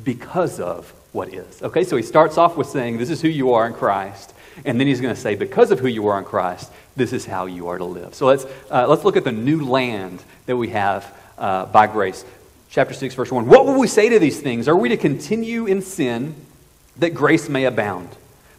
because 0.04 0.60
of 0.60 0.92
what 1.12 1.32
is. 1.32 1.62
Okay, 1.62 1.82
so 1.82 1.96
he 1.96 2.02
starts 2.02 2.36
off 2.36 2.56
with 2.56 2.68
saying, 2.68 2.98
this 2.98 3.10
is 3.10 3.22
who 3.22 3.28
you 3.28 3.54
are 3.54 3.66
in 3.66 3.72
Christ. 3.72 4.34
And 4.64 4.78
then 4.78 4.86
he's 4.86 5.00
going 5.00 5.14
to 5.14 5.20
say, 5.20 5.34
because 5.34 5.70
of 5.70 5.80
who 5.80 5.88
you 5.88 6.08
are 6.08 6.18
in 6.18 6.24
Christ, 6.24 6.70
this 6.94 7.12
is 7.12 7.24
how 7.24 7.46
you 7.46 7.68
are 7.68 7.78
to 7.78 7.84
live. 7.84 8.14
So 8.14 8.26
let's, 8.26 8.44
uh, 8.70 8.86
let's 8.86 9.04
look 9.04 9.16
at 9.16 9.24
the 9.24 9.32
new 9.32 9.64
land 9.64 10.22
that 10.46 10.56
we 10.56 10.68
have 10.68 11.16
uh, 11.38 11.66
by 11.66 11.86
grace. 11.86 12.24
Chapter 12.68 12.92
6, 12.92 13.14
verse 13.14 13.32
1. 13.32 13.46
What 13.46 13.64
will 13.64 13.78
we 13.80 13.86
say 13.86 14.10
to 14.10 14.18
these 14.18 14.40
things? 14.40 14.68
Are 14.68 14.76
we 14.76 14.90
to 14.90 14.96
continue 14.98 15.66
in 15.66 15.80
sin 15.80 16.34
that 16.98 17.14
grace 17.14 17.48
may 17.48 17.64
abound? 17.64 18.10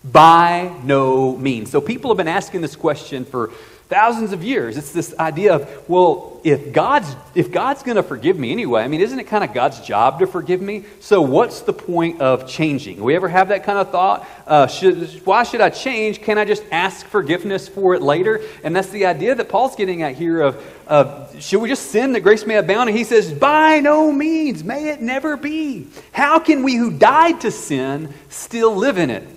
By 0.04 0.74
no 0.84 1.36
means. 1.36 1.72
So 1.72 1.82
people 1.82 2.10
have 2.10 2.18
been 2.18 2.28
asking 2.28 2.62
this 2.62 2.76
question 2.76 3.26
for 3.26 3.52
thousands 3.90 4.34
of 4.34 4.44
years. 4.44 4.78
It's 4.78 4.92
this 4.92 5.18
idea 5.18 5.56
of, 5.56 5.90
well, 5.90 6.40
if 6.44 6.72
God's, 6.72 7.14
if 7.34 7.52
God's 7.52 7.82
going 7.82 7.98
to 7.98 8.04
forgive 8.04 8.38
me 8.38 8.52
anyway, 8.52 8.84
I 8.84 8.88
mean, 8.88 9.02
isn't 9.02 9.20
it 9.20 9.26
kind 9.26 9.44
of 9.44 9.52
God's 9.52 9.82
job 9.82 10.20
to 10.20 10.28
forgive 10.28 10.62
me? 10.62 10.86
So 11.00 11.22
what's 11.22 11.62
the 11.62 11.74
point 11.74 12.22
of 12.22 12.48
changing? 12.48 13.02
We 13.02 13.16
ever 13.16 13.28
have 13.28 13.48
that 13.48 13.64
kind 13.64 13.80
of 13.80 13.90
thought? 13.90 14.28
Uh, 14.46 14.68
should, 14.68 15.26
why 15.26 15.44
should 15.44 15.60
I 15.60 15.72
change? 15.72 16.22
Can 16.22 16.38
I 16.38 16.46
just 16.46 16.64
ask 16.72 17.06
forgiveness 17.08 17.68
for 17.68 17.96
it 17.96 18.04
later? 18.04 18.42
And 18.64 18.76
that's 18.76 18.90
the 18.90 19.08
idea 19.08 19.34
that 19.34 19.50
Paul's 19.50 19.76
getting 19.76 20.04
at 20.04 20.16
here 20.16 20.40
of, 20.42 20.64
of 20.88 21.42
should 21.42 21.60
we 21.60 21.68
just 21.68 21.90
sin 21.90 22.14
that 22.14 22.22
grace 22.22 22.46
may 22.46 22.58
abound? 22.58 22.90
And 22.90 22.98
he 22.98 23.04
says, 23.04 23.34
by 23.34 23.80
no 23.80 24.12
means, 24.12 24.64
may 24.64 24.90
it 24.90 25.02
never 25.02 25.36
be. 25.36 25.88
How 26.12 26.38
can 26.38 26.62
we 26.62 26.76
who 26.76 26.92
died 26.92 27.42
to 27.42 27.50
sin 27.50 28.14
still 28.30 28.76
live 28.76 29.00
in 29.00 29.10
it? 29.10 29.28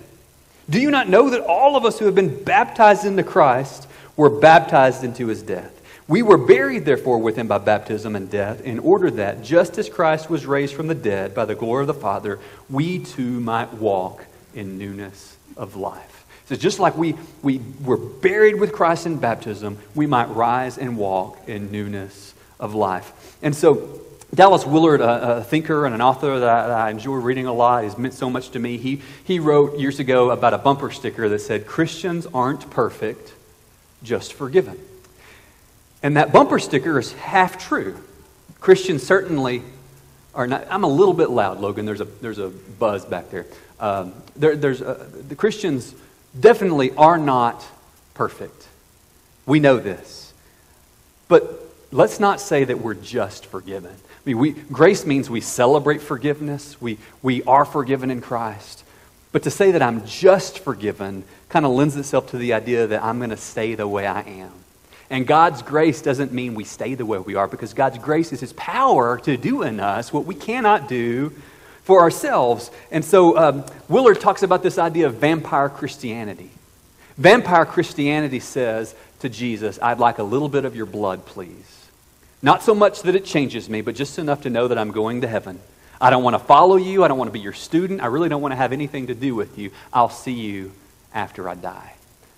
Do 0.69 0.79
you 0.79 0.91
not 0.91 1.09
know 1.09 1.29
that 1.29 1.41
all 1.41 1.75
of 1.75 1.85
us 1.85 1.99
who 1.99 2.05
have 2.05 2.15
been 2.15 2.43
baptized 2.43 3.05
into 3.05 3.23
Christ 3.23 3.87
were 4.15 4.29
baptized 4.29 5.03
into 5.03 5.27
his 5.27 5.41
death? 5.41 5.71
We 6.07 6.21
were 6.21 6.37
buried, 6.37 6.85
therefore, 6.85 7.19
with 7.19 7.37
him 7.37 7.47
by 7.47 7.59
baptism 7.59 8.15
and 8.15 8.29
death, 8.29 8.61
in 8.61 8.79
order 8.79 9.09
that, 9.11 9.41
just 9.41 9.77
as 9.77 9.87
Christ 9.89 10.29
was 10.29 10.45
raised 10.45 10.75
from 10.75 10.87
the 10.87 10.95
dead 10.95 11.33
by 11.33 11.45
the 11.45 11.55
glory 11.55 11.83
of 11.83 11.87
the 11.87 11.93
Father, 11.93 12.39
we 12.69 12.99
too 12.99 13.39
might 13.39 13.73
walk 13.73 14.25
in 14.53 14.77
newness 14.77 15.37
of 15.55 15.75
life. 15.75 16.25
So, 16.45 16.57
just 16.57 16.79
like 16.79 16.97
we, 16.97 17.15
we 17.41 17.61
were 17.83 17.97
buried 17.97 18.59
with 18.59 18.73
Christ 18.73 19.05
in 19.05 19.17
baptism, 19.17 19.77
we 19.95 20.05
might 20.05 20.25
rise 20.25 20.77
and 20.77 20.97
walk 20.97 21.47
in 21.47 21.71
newness 21.71 22.33
of 22.59 22.75
life. 22.75 23.37
And 23.41 23.55
so, 23.55 24.01
Dallas 24.33 24.65
Willard, 24.65 25.01
a, 25.01 25.37
a, 25.37 25.43
thinker 25.43 25.85
and 25.85 25.93
an 25.93 26.01
author 26.01 26.39
that 26.39 26.49
I, 26.49 26.67
that 26.67 26.79
I, 26.79 26.89
enjoy 26.89 27.15
reading 27.15 27.45
a 27.45 27.53
lot, 27.53 27.83
has 27.83 27.97
meant 27.97 28.15
so 28.15 28.29
much 28.29 28.49
to 28.51 28.59
me. 28.59 28.77
He, 28.77 29.01
he 29.23 29.39
wrote 29.39 29.77
years 29.77 29.99
ago 29.99 30.31
about 30.31 30.53
a 30.53 30.57
bumper 30.57 30.89
sticker 30.89 31.29
that 31.29 31.39
said, 31.39 31.67
Christians 31.67 32.25
aren't 32.33 32.69
perfect, 32.71 33.33
just 34.01 34.33
forgiven. 34.33 34.79
And 36.01 36.17
that 36.17 36.33
bumper 36.33 36.57
sticker 36.57 36.97
is 36.97 37.13
half 37.13 37.63
true. 37.63 37.97
Christians 38.59 39.03
certainly 39.03 39.61
are 40.33 40.47
not. 40.47 40.65
I'm 40.69 40.83
a 40.83 40.87
little 40.87 41.13
bit 41.13 41.29
loud, 41.29 41.59
Logan. 41.59 41.85
There's 41.85 42.01
a, 42.01 42.05
there's 42.05 42.39
a 42.39 42.49
buzz 42.49 43.05
back 43.05 43.29
there. 43.29 43.45
Um, 43.79 44.13
there 44.35 44.55
there's 44.55 44.81
a, 44.81 45.07
the 45.27 45.35
Christians 45.35 45.93
definitely 46.37 46.91
are 46.95 47.17
not 47.17 47.63
perfect. 48.15 48.67
We 49.45 49.59
know 49.59 49.77
this. 49.77 50.33
But 51.27 51.62
let's 51.93 52.19
not 52.19 52.41
say 52.41 52.63
that 52.63 52.79
we're 52.79 52.95
just 52.95 53.45
forgiven. 53.45 53.91
I 53.91 54.19
mean, 54.25 54.37
we, 54.37 54.51
grace 54.51 55.05
means 55.05 55.29
we 55.29 55.41
celebrate 55.41 56.01
forgiveness, 56.01 56.81
we, 56.81 56.97
we 57.21 57.43
are 57.43 57.65
forgiven 57.65 58.09
in 58.09 58.21
Christ. 58.21 58.83
But 59.31 59.43
to 59.43 59.51
say 59.51 59.71
that 59.71 59.81
I'm 59.81 60.05
just 60.05 60.59
forgiven 60.59 61.23
kind 61.49 61.65
of 61.65 61.71
lends 61.71 61.95
itself 61.95 62.31
to 62.31 62.37
the 62.37 62.53
idea 62.53 62.87
that 62.87 63.03
I'm 63.03 63.17
going 63.17 63.29
to 63.29 63.37
stay 63.37 63.75
the 63.75 63.87
way 63.87 64.05
I 64.05 64.21
am. 64.21 64.51
And 65.09 65.27
God's 65.27 65.61
grace 65.61 66.01
doesn't 66.01 66.31
mean 66.31 66.55
we 66.55 66.63
stay 66.63 66.95
the 66.95 67.05
way 67.05 67.19
we 67.19 67.35
are 67.35 67.47
because 67.47 67.73
God's 67.73 67.97
grace 67.97 68.31
is 68.33 68.39
His 68.39 68.53
power 68.53 69.19
to 69.19 69.37
do 69.37 69.61
in 69.61 69.79
us 69.79 70.11
what 70.11 70.25
we 70.25 70.35
cannot 70.35 70.87
do 70.87 71.33
for 71.83 72.01
ourselves. 72.01 72.71
And 72.91 73.03
so 73.03 73.37
um, 73.37 73.65
Willard 73.89 74.21
talks 74.21 74.41
about 74.43 74.63
this 74.63 74.77
idea 74.77 75.07
of 75.07 75.15
vampire 75.15 75.69
Christianity. 75.69 76.49
Vampire 77.17 77.65
Christianity 77.65 78.39
says 78.39 78.95
to 79.19 79.29
Jesus, 79.29 79.77
I'd 79.81 79.99
like 79.99 80.17
a 80.17 80.23
little 80.23 80.49
bit 80.49 80.65
of 80.65 80.75
your 80.75 80.87
blood, 80.87 81.25
please. 81.25 81.72
Not 82.43 82.61
so 82.61 82.75
much 82.75 83.03
that 83.03 83.15
it 83.15 83.23
changes 83.23 83.69
me, 83.69 83.79
but 83.79 83.95
just 83.95 84.19
enough 84.19 84.41
to 84.41 84.49
know 84.49 84.67
that 84.67 84.77
I'm 84.77 84.91
going 84.91 85.21
to 85.21 85.27
heaven. 85.27 85.59
I 85.99 86.09
don't 86.09 86.23
want 86.23 86.33
to 86.33 86.39
follow 86.39 86.75
you. 86.75 87.05
I 87.05 87.07
don't 87.07 87.17
want 87.17 87.29
to 87.29 87.33
be 87.33 87.39
your 87.39 87.53
student. 87.53 88.01
I 88.01 88.07
really 88.07 88.27
don't 88.27 88.41
want 88.41 88.51
to 88.51 88.57
have 88.57 88.73
anything 88.73 89.07
to 89.07 89.15
do 89.15 89.33
with 89.33 89.57
you. 89.57 89.71
I'll 89.93 90.09
see 90.09 90.33
you 90.33 90.73
after 91.13 91.47
I 91.47 91.55
die. 91.55 91.93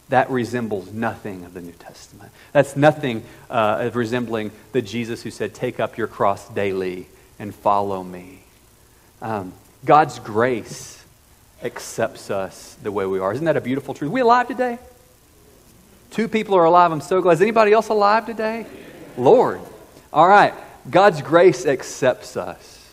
That 0.10 0.30
resembles 0.30 0.94
nothing 0.94 1.44
of 1.44 1.56
the 1.56 1.62
New 1.62 1.72
Testament. 1.72 2.32
That's 2.52 2.76
nothing 2.76 3.24
uh, 3.50 3.78
of 3.80 3.96
resembling 3.96 4.52
the 4.72 4.84
Jesus 4.84 5.24
who 5.24 5.32
said, 5.32 5.56
Take 5.56 5.80
up 5.80 5.98
your 5.98 6.06
cross 6.06 6.48
daily 6.50 7.08
and 7.40 7.54
follow 7.54 8.04
me. 8.04 8.44
Um, 9.24 9.54
God's 9.84 10.20
grace 10.20 11.04
accepts 11.64 12.30
us 12.30 12.78
the 12.84 12.92
way 12.92 13.08
we 13.08 13.18
are. 13.18 13.34
Isn't 13.34 13.46
that 13.46 13.58
a 13.58 13.62
beautiful 13.62 13.96
truth? 13.96 14.12
Are 14.12 14.14
we 14.14 14.22
alive 14.22 14.48
today? 14.48 14.78
Two 16.12 16.28
people 16.28 16.56
are 16.56 16.66
alive. 16.66 16.92
I'm 16.92 17.02
so 17.02 17.22
glad. 17.22 17.34
Is 17.34 17.42
anybody 17.42 17.74
else 17.74 17.90
alive 17.90 18.28
today? 18.28 18.68
Lord. 19.18 19.62
All 20.16 20.28
right. 20.28 20.54
God's 20.90 21.22
grace 21.22 21.66
accepts 21.66 22.38
us. 22.38 22.90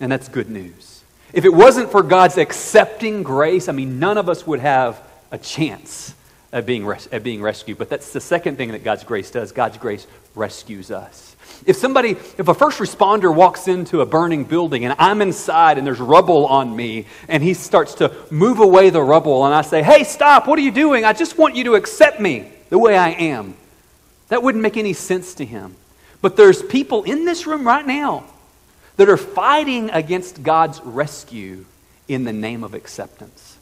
And 0.00 0.10
that's 0.10 0.28
good 0.28 0.50
news. 0.50 1.04
If 1.32 1.44
it 1.44 1.54
wasn't 1.54 1.92
for 1.92 2.02
God's 2.02 2.36
accepting 2.36 3.22
grace, 3.22 3.68
I 3.68 3.72
mean, 3.72 4.00
none 4.00 4.18
of 4.18 4.28
us 4.28 4.44
would 4.44 4.58
have 4.58 5.00
a 5.30 5.38
chance 5.38 6.14
at 6.52 6.66
being, 6.66 6.84
res- 6.84 7.08
at 7.12 7.22
being 7.22 7.40
rescued. 7.40 7.78
But 7.78 7.88
that's 7.88 8.12
the 8.12 8.20
second 8.20 8.56
thing 8.56 8.72
that 8.72 8.82
God's 8.82 9.04
grace 9.04 9.30
does 9.30 9.52
God's 9.52 9.78
grace 9.78 10.06
rescues 10.34 10.90
us. 10.90 11.36
If 11.64 11.76
somebody, 11.76 12.10
if 12.10 12.48
a 12.48 12.54
first 12.54 12.78
responder 12.78 13.32
walks 13.32 13.68
into 13.68 14.00
a 14.00 14.06
burning 14.06 14.42
building 14.42 14.84
and 14.84 14.96
I'm 14.98 15.22
inside 15.22 15.78
and 15.78 15.86
there's 15.86 16.00
rubble 16.00 16.46
on 16.46 16.74
me 16.74 17.06
and 17.28 17.40
he 17.40 17.54
starts 17.54 17.94
to 17.96 18.12
move 18.32 18.58
away 18.58 18.90
the 18.90 19.02
rubble 19.02 19.46
and 19.46 19.54
I 19.54 19.62
say, 19.62 19.82
hey, 19.82 20.02
stop, 20.02 20.48
what 20.48 20.58
are 20.58 20.62
you 20.62 20.72
doing? 20.72 21.04
I 21.04 21.12
just 21.12 21.38
want 21.38 21.54
you 21.54 21.64
to 21.64 21.74
accept 21.74 22.18
me 22.18 22.50
the 22.68 22.78
way 22.78 22.96
I 22.96 23.10
am. 23.10 23.54
That 24.28 24.42
wouldn't 24.42 24.62
make 24.62 24.76
any 24.76 24.92
sense 24.92 25.34
to 25.34 25.44
him. 25.44 25.76
But 26.24 26.36
there's 26.36 26.62
people 26.62 27.02
in 27.02 27.26
this 27.26 27.46
room 27.46 27.66
right 27.66 27.86
now 27.86 28.24
that 28.96 29.10
are 29.10 29.18
fighting 29.18 29.90
against 29.90 30.42
God's 30.42 30.80
rescue 30.80 31.66
in 32.08 32.24
the 32.24 32.32
name 32.32 32.64
of 32.64 32.72
acceptance. 32.72 33.58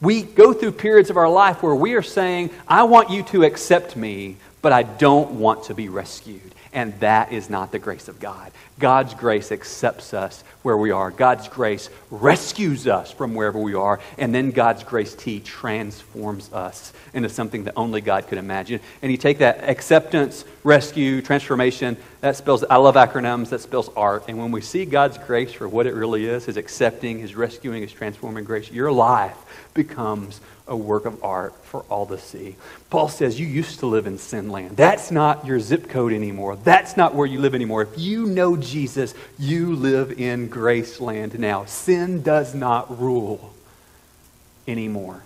We 0.00 0.22
go 0.22 0.54
through 0.54 0.72
periods 0.72 1.10
of 1.10 1.18
our 1.18 1.28
life 1.28 1.62
where 1.62 1.74
we 1.74 1.92
are 1.92 2.00
saying, 2.00 2.48
I 2.66 2.84
want 2.84 3.10
you 3.10 3.22
to 3.24 3.44
accept 3.44 3.96
me, 3.96 4.36
but 4.62 4.72
I 4.72 4.82
don't 4.82 5.32
want 5.32 5.64
to 5.64 5.74
be 5.74 5.90
rescued. 5.90 6.54
And 6.76 6.92
that 7.00 7.32
is 7.32 7.48
not 7.48 7.72
the 7.72 7.78
grace 7.78 8.06
of 8.06 8.20
God. 8.20 8.52
God's 8.78 9.14
grace 9.14 9.50
accepts 9.50 10.12
us 10.12 10.44
where 10.60 10.76
we 10.76 10.90
are. 10.90 11.10
God's 11.10 11.48
grace 11.48 11.88
rescues 12.10 12.86
us 12.86 13.10
from 13.10 13.34
wherever 13.34 13.58
we 13.58 13.74
are. 13.74 13.98
And 14.18 14.34
then 14.34 14.50
God's 14.50 14.84
grace 14.84 15.14
T 15.14 15.40
transforms 15.40 16.52
us 16.52 16.92
into 17.14 17.30
something 17.30 17.64
that 17.64 17.72
only 17.76 18.02
God 18.02 18.28
could 18.28 18.36
imagine. 18.36 18.80
And 19.00 19.10
you 19.10 19.16
take 19.16 19.38
that 19.38 19.64
acceptance, 19.64 20.44
rescue, 20.64 21.22
transformation, 21.22 21.96
that 22.20 22.36
spells, 22.36 22.62
I 22.62 22.76
love 22.76 22.96
acronyms, 22.96 23.48
that 23.48 23.62
spells 23.62 23.88
art. 23.96 24.24
And 24.28 24.36
when 24.36 24.52
we 24.52 24.60
see 24.60 24.84
God's 24.84 25.16
grace 25.16 25.54
for 25.54 25.66
what 25.66 25.86
it 25.86 25.94
really 25.94 26.26
is, 26.26 26.44
his 26.44 26.58
accepting, 26.58 27.20
his 27.20 27.34
rescuing, 27.34 27.80
his 27.80 27.92
transforming 27.92 28.44
grace, 28.44 28.70
your 28.70 28.92
life 28.92 29.38
becomes 29.72 30.42
a 30.68 30.76
work 30.76 31.04
of 31.04 31.22
art 31.22 31.54
for 31.64 31.82
all 31.88 32.06
to 32.06 32.18
see. 32.18 32.56
Paul 32.90 33.08
says, 33.08 33.38
You 33.38 33.46
used 33.46 33.80
to 33.80 33.86
live 33.86 34.06
in 34.06 34.18
sin 34.18 34.50
land. 34.50 34.76
That's 34.76 35.10
not 35.10 35.46
your 35.46 35.60
zip 35.60 35.88
code 35.88 36.12
anymore. 36.12 36.56
That's 36.56 36.96
not 36.96 37.14
where 37.14 37.26
you 37.26 37.38
live 37.38 37.54
anymore. 37.54 37.82
If 37.82 37.98
you 37.98 38.26
know 38.26 38.56
Jesus, 38.56 39.14
you 39.38 39.74
live 39.76 40.18
in 40.18 40.48
grace 40.48 41.00
land 41.00 41.38
now. 41.38 41.64
Sin 41.66 42.22
does 42.22 42.54
not 42.54 43.00
rule 43.00 43.54
anymore. 44.66 45.22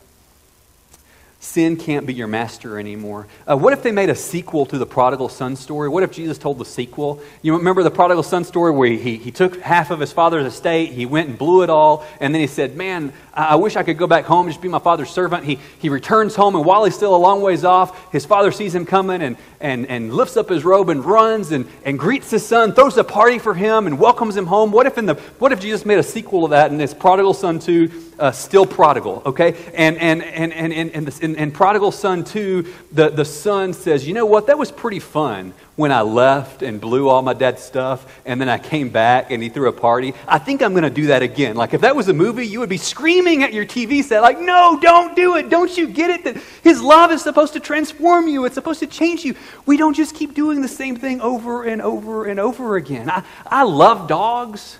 Sin 1.42 1.78
can't 1.78 2.06
be 2.06 2.12
your 2.12 2.26
master 2.26 2.78
anymore. 2.78 3.26
Uh, 3.50 3.56
what 3.56 3.72
if 3.72 3.82
they 3.82 3.92
made 3.92 4.10
a 4.10 4.14
sequel 4.14 4.66
to 4.66 4.76
the 4.76 4.84
prodigal 4.84 5.30
son 5.30 5.56
story? 5.56 5.88
What 5.88 6.02
if 6.02 6.12
Jesus 6.12 6.36
told 6.36 6.58
the 6.58 6.66
sequel? 6.66 7.22
You 7.40 7.56
remember 7.56 7.82
the 7.82 7.90
prodigal 7.90 8.22
son 8.22 8.44
story 8.44 8.72
where 8.72 8.90
he, 8.90 9.16
he 9.16 9.30
took 9.30 9.58
half 9.62 9.90
of 9.90 10.00
his 10.00 10.12
father's 10.12 10.44
estate, 10.44 10.92
he 10.92 11.06
went 11.06 11.30
and 11.30 11.38
blew 11.38 11.62
it 11.62 11.70
all, 11.70 12.04
and 12.20 12.34
then 12.34 12.42
he 12.42 12.46
said, 12.46 12.76
Man, 12.76 13.14
I 13.32 13.56
wish 13.56 13.76
I 13.76 13.82
could 13.82 13.96
go 13.96 14.06
back 14.06 14.24
home 14.24 14.46
and 14.46 14.52
just 14.52 14.60
be 14.60 14.68
my 14.68 14.78
father's 14.80 15.10
servant. 15.10 15.44
He, 15.44 15.58
he 15.78 15.88
returns 15.88 16.34
home, 16.34 16.56
and 16.56 16.64
while 16.64 16.84
he's 16.84 16.94
still 16.94 17.14
a 17.14 17.18
long 17.18 17.42
ways 17.42 17.64
off, 17.64 18.10
his 18.12 18.26
father 18.26 18.50
sees 18.50 18.74
him 18.74 18.84
coming 18.84 19.22
and, 19.22 19.36
and, 19.60 19.86
and 19.86 20.12
lifts 20.12 20.36
up 20.36 20.48
his 20.48 20.64
robe 20.64 20.88
and 20.88 21.04
runs 21.04 21.52
and, 21.52 21.68
and 21.84 21.98
greets 21.98 22.30
his 22.30 22.44
son, 22.44 22.72
throws 22.72 22.96
a 22.96 23.04
party 23.04 23.38
for 23.38 23.54
him, 23.54 23.86
and 23.86 24.00
welcomes 24.00 24.36
him 24.36 24.46
home. 24.46 24.72
What 24.72 24.86
if, 24.86 24.98
in 24.98 25.06
the, 25.06 25.14
what 25.38 25.52
if 25.52 25.60
Jesus 25.60 25.86
made 25.86 25.98
a 25.98 26.02
sequel 26.02 26.44
of 26.44 26.50
that 26.50 26.70
and 26.70 26.80
this 26.80 26.92
prodigal 26.92 27.34
son 27.34 27.60
2, 27.60 28.12
uh, 28.18 28.32
still 28.32 28.66
prodigal, 28.66 29.22
okay? 29.26 29.54
And, 29.74 29.96
and, 29.98 30.22
and, 30.22 30.52
and, 30.52 30.72
and, 30.72 30.90
and, 30.90 31.22
and, 31.22 31.36
and 31.36 31.54
prodigal 31.54 31.92
son 31.92 32.24
2, 32.24 32.66
the, 32.92 33.10
the 33.10 33.24
son 33.24 33.72
says, 33.72 34.06
You 34.06 34.14
know 34.14 34.26
what? 34.26 34.48
That 34.48 34.58
was 34.58 34.72
pretty 34.72 34.98
fun 34.98 35.54
when 35.76 35.92
I 35.92 36.02
left 36.02 36.62
and 36.62 36.78
blew 36.78 37.08
all 37.08 37.22
my 37.22 37.32
dad's 37.32 37.62
stuff, 37.62 38.20
and 38.26 38.38
then 38.38 38.50
I 38.50 38.58
came 38.58 38.90
back 38.90 39.30
and 39.30 39.42
he 39.42 39.48
threw 39.48 39.68
a 39.68 39.72
party. 39.72 40.12
I 40.28 40.38
think 40.38 40.60
I'm 40.62 40.72
going 40.72 40.84
to 40.84 40.90
do 40.90 41.06
that 41.06 41.22
again. 41.22 41.56
Like, 41.56 41.72
if 41.72 41.80
that 41.80 41.96
was 41.96 42.08
a 42.08 42.12
movie, 42.12 42.46
you 42.46 42.60
would 42.60 42.68
be 42.68 42.76
screaming 42.76 43.19
at 43.26 43.52
your 43.52 43.66
TV 43.66 44.02
set, 44.02 44.22
like, 44.22 44.40
no, 44.40 44.78
don't 44.80 45.14
do 45.14 45.36
it. 45.36 45.48
Don't 45.48 45.76
you 45.76 45.86
get 45.86 46.10
it? 46.10 46.24
That 46.24 46.42
his 46.62 46.82
love 46.82 47.10
is 47.12 47.22
supposed 47.22 47.52
to 47.52 47.60
transform 47.60 48.28
you, 48.28 48.44
it's 48.44 48.54
supposed 48.54 48.80
to 48.80 48.86
change 48.86 49.24
you. 49.24 49.34
We 49.66 49.76
don't 49.76 49.94
just 49.94 50.14
keep 50.14 50.34
doing 50.34 50.62
the 50.62 50.68
same 50.68 50.96
thing 50.96 51.20
over 51.20 51.64
and 51.64 51.80
over 51.80 52.24
and 52.24 52.40
over 52.40 52.76
again. 52.76 53.10
I, 53.10 53.22
I 53.46 53.62
love 53.62 54.08
dogs. 54.08 54.78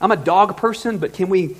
I'm 0.00 0.12
a 0.12 0.16
dog 0.16 0.56
person, 0.56 0.98
but 0.98 1.12
can 1.12 1.28
we 1.28 1.56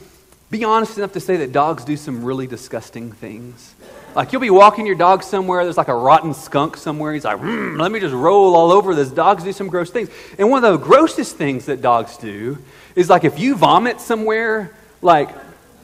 be 0.51 0.65
honest 0.65 0.97
enough 0.99 1.13
to 1.13 1.21
say 1.21 1.37
that 1.39 1.53
dogs 1.53 1.85
do 1.85 1.97
some 1.97 2.25
really 2.25 2.47
disgusting 2.47 3.13
things? 3.13 3.75
Like 4.15 4.33
you'll 4.33 4.41
be 4.41 4.51
walking 4.51 4.87
your 4.87 4.97
dog 4.97 5.23
somewhere, 5.23 5.63
there's 5.65 5.77
like 5.77 5.89
a 5.89 5.95
rotten 5.95 6.35
skunk 6.35 6.77
somewhere. 6.77 7.13
He's 7.13 7.25
like, 7.25 7.39
mm, 7.39 7.79
let 7.79 7.93
me 7.93 8.01
just 8.01 8.15
roll 8.15 8.57
all 8.57 8.73
over 8.73 8.95
this. 8.95 9.11
Dogs 9.11 9.45
do 9.45 9.53
some 9.53 9.69
gross 9.69 9.91
things. 9.91 10.09
And 10.39 10.51
one 10.51 10.65
of 10.65 10.73
the 10.73 10.85
grossest 10.85 11.37
things 11.37 11.67
that 11.67 11.81
dogs 11.81 12.17
do 12.17 12.59
is 12.97 13.09
like 13.09 13.25
if 13.25 13.39
you 13.39 13.55
vomit 13.57 14.01
somewhere, 14.01 14.73
like 15.03 15.29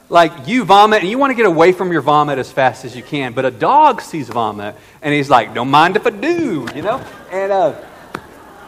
like 0.09 0.47
you 0.47 0.65
vomit 0.65 1.01
and 1.01 1.11
you 1.11 1.19
want 1.19 1.31
to 1.31 1.35
get 1.35 1.47
away 1.47 1.73
from 1.73 1.93
your 1.93 2.01
vomit 2.01 2.39
as 2.39 2.51
fast 2.51 2.85
as 2.85 2.97
you 2.97 3.03
can, 3.03 3.33
but 3.33 3.45
a 3.45 3.51
dog 3.51 4.01
sees 4.01 4.29
vomit 4.29 4.77
and 5.03 5.13
he's 5.13 5.29
like, 5.29 5.55
don't 5.55 5.71
mind 5.71 5.97
if 5.97 6.07
I 6.07 6.11
do, 6.11 6.67
you 6.75 6.83
know? 6.83 6.99
And 7.31 7.51
uh, 7.51 7.85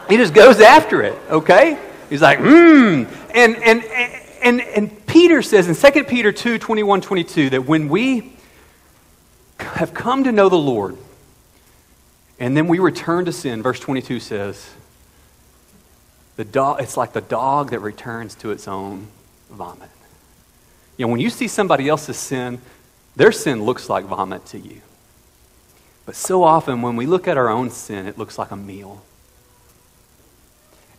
he 0.09 0.17
just 0.17 0.33
goes 0.33 0.59
after 0.59 1.01
it, 1.01 1.17
okay? 1.29 1.79
He's 2.09 2.21
like, 2.21 2.39
hmm. 2.39 3.05
And, 3.33 3.55
and, 3.57 3.83
and, 4.41 4.61
and 4.61 5.07
Peter 5.07 5.41
says 5.41 5.67
in 5.67 5.93
2 5.93 6.03
Peter 6.05 6.31
2 6.31 6.57
21, 6.57 7.01
22 7.01 7.51
that 7.51 7.65
when 7.65 7.87
we 7.89 8.33
have 9.59 9.93
come 9.93 10.23
to 10.25 10.31
know 10.31 10.49
the 10.49 10.57
Lord, 10.57 10.97
and 12.39 12.55
then 12.55 12.67
we 12.67 12.79
return 12.79 13.25
to 13.25 13.31
sin, 13.31 13.61
verse 13.61 13.79
22 13.79 14.19
says, 14.19 14.69
the 16.37 16.45
dog, 16.45 16.81
it's 16.81 16.95
like 16.95 17.11
the 17.11 17.21
dog 17.21 17.71
that 17.71 17.79
returns 17.79 18.33
to 18.35 18.51
its 18.51 18.67
own 18.67 19.07
vomit. 19.49 19.89
You 20.99 21.05
know, 21.05 21.11
when 21.13 21.21
you 21.21 21.29
see 21.29 21.47
somebody 21.47 21.87
else's 21.87 22.17
sin, 22.17 22.59
their 23.15 23.31
sin 23.31 23.63
looks 23.63 23.89
like 23.89 24.03
vomit 24.03 24.45
to 24.47 24.59
you. 24.59 24.81
But 26.05 26.15
so 26.15 26.43
often 26.43 26.81
when 26.81 26.97
we 26.97 27.05
look 27.05 27.25
at 27.25 27.37
our 27.37 27.47
own 27.47 27.69
sin, 27.69 28.05
it 28.05 28.17
looks 28.17 28.37
like 28.37 28.51
a 28.51 28.57
meal. 28.57 29.01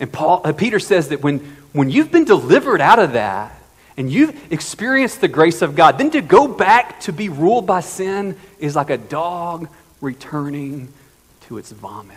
And 0.00 0.10
Paul, 0.10 0.40
uh, 0.42 0.54
Peter 0.54 0.78
says 0.78 1.10
that 1.10 1.22
when, 1.22 1.40
when 1.74 1.90
you've 1.90 2.10
been 2.10 2.24
delivered 2.24 2.80
out 2.80 2.98
of 2.98 3.12
that, 3.12 3.54
and 3.98 4.10
you've 4.10 4.50
experienced 4.50 5.20
the 5.20 5.28
grace 5.28 5.60
of 5.60 5.76
God, 5.76 5.98
then 5.98 6.10
to 6.12 6.22
go 6.22 6.48
back 6.48 7.00
to 7.00 7.12
be 7.12 7.28
ruled 7.28 7.66
by 7.66 7.80
sin 7.80 8.38
is 8.58 8.74
like 8.74 8.88
a 8.88 8.96
dog 8.96 9.68
returning 10.00 10.90
to 11.42 11.58
its 11.58 11.72
vomit. 11.72 12.16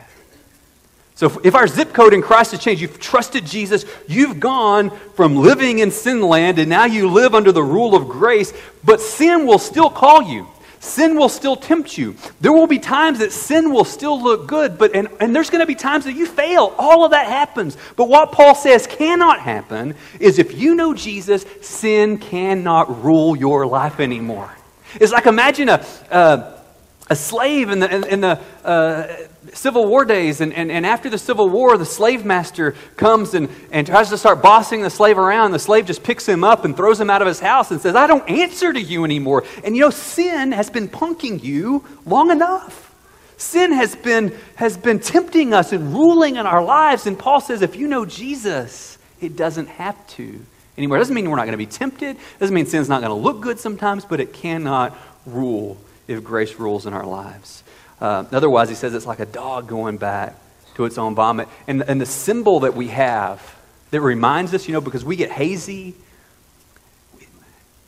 So 1.24 1.28
if, 1.28 1.46
if, 1.46 1.56
our 1.56 1.68
zip 1.68 1.94
code 1.94 2.14
in 2.14 2.22
Christ 2.22 2.52
has 2.52 2.60
changed, 2.60 2.82
you've 2.82 3.00
trusted 3.00 3.46
Jesus, 3.46 3.86
you've 4.10 4.42
gone 4.42 4.90
from 5.16 5.38
living 5.38 5.80
in 5.80 5.90
sin 5.90 6.22
land 6.22 6.60
and 6.60 6.70
now 6.70 6.84
you 6.84 7.08
live 7.10 7.34
under 7.34 7.54
the 7.54 7.64
rule 7.64 7.96
of 7.96 8.10
grace, 8.10 8.52
but 8.84 9.00
sin 9.00 9.48
will 9.48 9.58
still 9.58 9.90
call 9.90 10.22
you. 10.22 10.46
Sin 10.82 11.16
will 11.16 11.30
still 11.30 11.56
tempt 11.56 11.98
you. 11.98 12.18
There 12.42 12.52
will 12.52 12.68
be 12.68 12.78
times 12.78 13.20
that 13.20 13.32
sin 13.32 13.72
will 13.72 13.86
still 13.86 14.22
look 14.22 14.48
good, 14.48 14.78
but 14.78 14.94
and, 14.94 15.08
and 15.22 15.34
there's 15.34 15.50
going 15.50 15.62
to 15.62 15.66
be 15.66 15.76
times 15.76 16.04
that 16.04 16.12
you 16.12 16.26
fail. 16.26 16.76
All 16.78 17.06
of 17.06 17.12
that 17.12 17.28
happens. 17.28 17.78
But 17.96 18.10
what 18.10 18.34
Paul 18.34 18.54
says 18.54 18.86
cannot 18.86 19.40
happen 19.40 19.96
is 20.20 20.40
if 20.40 20.58
you 20.58 20.76
know 20.76 20.94
Jesus, 20.94 21.46
sin 21.62 22.18
cannot 22.18 23.02
rule 23.02 23.38
your 23.38 23.66
life 23.66 24.02
anymore. 24.02 24.52
It's 25.00 25.14
like 25.14 25.26
imagine 25.26 25.70
a, 25.70 25.86
uh, 26.12 26.63
a 27.10 27.16
slave 27.16 27.70
in 27.70 27.80
the, 27.80 27.94
in, 27.94 28.04
in 28.06 28.22
the 28.22 28.40
uh, 28.64 29.16
Civil 29.54 29.88
War 29.88 30.06
days, 30.06 30.42
and, 30.42 30.54
and, 30.54 30.72
and 30.72 30.86
after 30.86 31.10
the 31.10 31.18
Civil 31.18 31.50
War, 31.50 31.78
the 31.78 31.86
slave 31.86 32.24
master 32.24 32.76
comes 32.96 33.34
and, 33.34 33.50
and 33.72 33.86
tries 33.86 34.10
to 34.10 34.18
start 34.18 34.42
bossing 34.42 34.82
the 34.82 34.90
slave 34.90 35.18
around. 35.18 35.52
The 35.52 35.60
slave 35.60 35.86
just 35.86 36.04
picks 36.04 36.28
him 36.28 36.44
up 36.44 36.66
and 36.66 36.76
throws 36.76 37.00
him 37.00 37.10
out 37.10 37.22
of 37.22 37.28
his 37.28 37.40
house 37.40 37.72
and 37.72 37.82
says, 37.82 37.96
I 37.96 38.08
don't 38.08 38.28
answer 38.30 38.72
to 38.72 38.82
you 38.82 39.04
anymore. 39.04 39.44
And 39.64 39.76
you 39.76 39.82
know, 39.82 39.90
sin 39.90 40.54
has 40.54 40.70
been 40.70 40.88
punking 40.88 41.44
you 41.44 41.84
long 42.06 42.32
enough. 42.32 42.92
Sin 43.38 43.74
has 43.74 43.96
been, 43.96 44.38
has 44.56 44.78
been 44.78 45.00
tempting 45.00 45.54
us 45.54 45.74
and 45.74 45.94
ruling 45.94 46.38
in 46.38 46.46
our 46.48 46.64
lives. 46.64 47.06
And 47.06 47.20
Paul 47.20 47.42
says, 47.42 47.62
if 47.62 47.76
you 47.76 47.88
know 47.88 48.06
Jesus, 48.06 48.98
it 49.20 49.36
doesn't 49.36 49.68
have 49.68 50.08
to 50.08 50.40
anymore. 50.78 50.98
It 50.98 51.02
doesn't 51.02 51.16
mean 51.16 51.30
we're 51.30 51.36
not 51.36 51.46
going 51.46 51.52
to 51.52 51.58
be 51.58 51.66
tempted. 51.66 52.16
It 52.16 52.40
doesn't 52.40 52.56
mean 52.56 52.66
sin's 52.66 52.88
not 52.88 53.02
going 53.02 53.10
to 53.10 53.22
look 53.22 53.42
good 53.42 53.60
sometimes, 53.60 54.06
but 54.06 54.22
it 54.22 54.32
cannot 54.34 54.98
rule 55.26 55.78
if 56.08 56.24
grace 56.24 56.56
rules 56.56 56.86
in 56.86 56.94
our 56.94 57.06
lives. 57.06 57.64
Uh, 58.02 58.26
otherwise, 58.32 58.70
he 58.70 58.76
says 58.76 58.94
it's 58.94 59.06
like 59.06 59.20
a 59.20 59.26
dog 59.26 59.68
going 59.68 59.98
back 59.98 60.36
to 60.76 60.86
its 60.86 60.98
own 60.98 61.16
vomit. 61.16 61.48
And, 61.68 61.84
and 61.84 62.02
the 62.02 62.06
symbol 62.06 62.62
that 62.62 62.76
we 62.76 62.88
have 62.90 63.56
that 63.92 64.02
reminds 64.02 64.54
us, 64.54 64.68
you 64.68 64.74
know, 64.74 64.82
because 64.82 65.06
we 65.06 65.16
get 65.16 65.32
hazy 65.32 65.96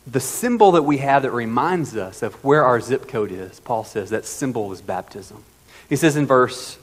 the 0.08 0.20
symbol 0.20 0.74
that 0.74 0.84
we 0.84 0.98
have 0.98 1.24
that 1.24 1.32
reminds 1.32 1.96
us 1.96 2.22
of 2.22 2.36
where 2.44 2.64
our 2.64 2.80
zip 2.80 3.08
code 3.08 3.32
is, 3.32 3.60
Paul 3.60 3.84
says 3.84 4.12
that 4.12 4.26
symbol 4.26 4.72
is 4.72 4.82
baptism. 4.82 5.44
He 5.90 5.96
says 5.96 6.16
in 6.16 6.26
verse 6.28 6.78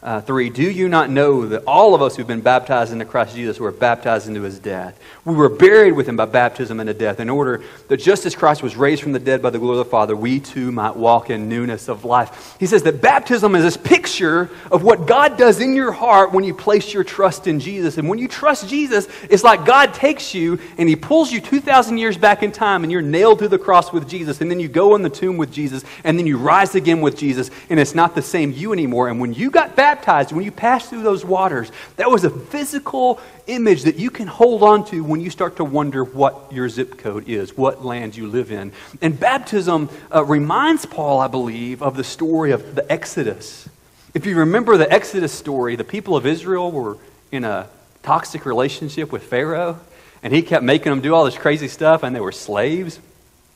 uh, 0.00 0.20
3 0.20 0.50
Do 0.50 0.62
you 0.62 0.88
not 0.88 1.10
know 1.10 1.46
that 1.46 1.64
all 1.66 1.94
of 1.94 2.02
us 2.02 2.14
who've 2.14 2.26
been 2.26 2.40
baptized 2.40 2.92
into 2.92 3.04
Christ 3.04 3.34
Jesus 3.34 3.58
were 3.58 3.72
baptized 3.72 4.28
into 4.28 4.42
his 4.42 4.60
death? 4.60 4.98
We 5.24 5.34
were 5.34 5.48
buried 5.48 5.92
with 5.92 6.08
him 6.08 6.16
by 6.16 6.26
baptism 6.26 6.78
into 6.78 6.94
death, 6.94 7.18
in 7.18 7.28
order 7.28 7.64
that 7.88 7.96
just 7.96 8.24
as 8.24 8.36
Christ 8.36 8.62
was 8.62 8.76
raised 8.76 9.02
from 9.02 9.12
the 9.12 9.18
dead 9.18 9.42
by 9.42 9.50
the 9.50 9.58
glory 9.58 9.78
of 9.78 9.84
the 9.84 9.90
Father, 9.90 10.14
we 10.14 10.38
too 10.38 10.70
might 10.70 10.94
walk 10.94 11.30
in 11.30 11.48
newness 11.48 11.88
of 11.88 12.04
life. 12.04 12.56
He 12.60 12.66
says 12.66 12.84
that 12.84 13.02
baptism 13.02 13.56
is 13.56 13.64
this 13.64 13.76
picture 13.76 14.50
of 14.70 14.84
what 14.84 15.06
God 15.06 15.36
does 15.36 15.60
in 15.60 15.74
your 15.74 15.90
heart 15.90 16.32
when 16.32 16.44
you 16.44 16.54
place 16.54 16.94
your 16.94 17.04
trust 17.04 17.48
in 17.48 17.58
Jesus. 17.58 17.98
And 17.98 18.08
when 18.08 18.20
you 18.20 18.28
trust 18.28 18.68
Jesus, 18.68 19.08
it's 19.28 19.42
like 19.42 19.66
God 19.66 19.94
takes 19.94 20.32
you 20.32 20.60
and 20.78 20.88
he 20.88 20.94
pulls 20.94 21.32
you 21.32 21.40
2,000 21.40 21.98
years 21.98 22.16
back 22.16 22.44
in 22.44 22.52
time, 22.52 22.84
and 22.84 22.92
you're 22.92 23.02
nailed 23.02 23.40
to 23.40 23.48
the 23.48 23.58
cross 23.58 23.92
with 23.92 24.08
Jesus, 24.08 24.40
and 24.40 24.48
then 24.48 24.60
you 24.60 24.68
go 24.68 24.94
in 24.94 25.02
the 25.02 25.10
tomb 25.10 25.38
with 25.38 25.50
Jesus, 25.50 25.82
and 26.04 26.16
then 26.16 26.26
you 26.26 26.38
rise 26.38 26.76
again 26.76 27.00
with 27.00 27.16
Jesus, 27.16 27.50
and 27.68 27.80
it's 27.80 27.96
not 27.96 28.14
the 28.14 28.22
same 28.22 28.52
you 28.52 28.72
anymore. 28.72 29.08
And 29.08 29.18
when 29.18 29.34
you 29.34 29.50
got 29.50 29.74
baptized, 29.74 29.87
baptized, 29.88 30.32
when 30.32 30.44
you 30.44 30.52
pass 30.52 30.86
through 30.86 31.02
those 31.02 31.24
waters, 31.24 31.72
that 31.96 32.10
was 32.10 32.22
a 32.22 32.28
physical 32.28 33.18
image 33.46 33.84
that 33.84 33.96
you 33.96 34.10
can 34.10 34.26
hold 34.26 34.62
on 34.62 34.84
to 34.84 35.02
when 35.02 35.18
you 35.18 35.30
start 35.30 35.56
to 35.56 35.64
wonder 35.64 36.04
what 36.04 36.52
your 36.52 36.68
zip 36.68 36.98
code 36.98 37.26
is, 37.26 37.56
what 37.56 37.82
land 37.82 38.14
you 38.14 38.26
live 38.28 38.52
in. 38.52 38.70
And 39.00 39.18
baptism 39.18 39.88
uh, 40.14 40.22
reminds 40.26 40.84
Paul, 40.84 41.20
I 41.20 41.28
believe, 41.28 41.82
of 41.82 41.96
the 41.96 42.04
story 42.04 42.50
of 42.50 42.74
the 42.74 42.84
Exodus. 42.92 43.66
If 44.12 44.26
you 44.26 44.36
remember 44.36 44.76
the 44.76 44.92
Exodus 44.92 45.32
story, 45.32 45.74
the 45.74 45.84
people 45.84 46.16
of 46.18 46.26
Israel 46.26 46.70
were 46.70 46.98
in 47.32 47.44
a 47.44 47.66
toxic 48.02 48.44
relationship 48.44 49.10
with 49.10 49.22
Pharaoh, 49.22 49.80
and 50.22 50.34
he 50.34 50.42
kept 50.42 50.64
making 50.64 50.90
them 50.90 51.00
do 51.00 51.14
all 51.14 51.24
this 51.24 51.38
crazy 51.38 51.68
stuff, 51.68 52.02
and 52.02 52.14
they 52.14 52.20
were 52.20 52.32
slaves. 52.32 53.00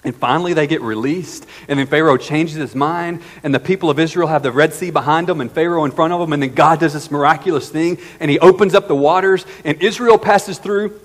And 0.05 0.17
finally, 0.17 0.53
they 0.53 0.67
get 0.67 0.81
released. 0.81 1.47
And 1.69 1.79
then 1.79 1.87
Pharaoh 1.87 2.17
changes 2.17 2.57
his 2.57 2.75
mind. 2.75 3.23
And 3.45 3.55
the 3.55 3.61
people 3.61 3.89
of 3.89 4.01
Israel 4.01 4.29
have 4.29 4.43
the 4.43 4.51
Red 4.51 4.75
Sea 4.75 4.91
behind 4.91 5.29
them 5.29 5.41
and 5.41 5.51
Pharaoh 5.51 5.85
in 5.85 5.93
front 5.93 6.13
of 6.13 6.21
them. 6.21 6.33
And 6.33 6.43
then 6.43 6.55
God 6.55 6.81
does 6.81 6.93
this 6.93 7.11
miraculous 7.11 7.69
thing. 7.69 7.99
And 8.19 8.31
he 8.31 8.39
opens 8.41 8.75
up 8.75 8.89
the 8.89 8.97
waters. 8.97 9.47
And 9.65 9.81
Israel 9.81 10.19
passes 10.19 10.59
through. 10.59 11.01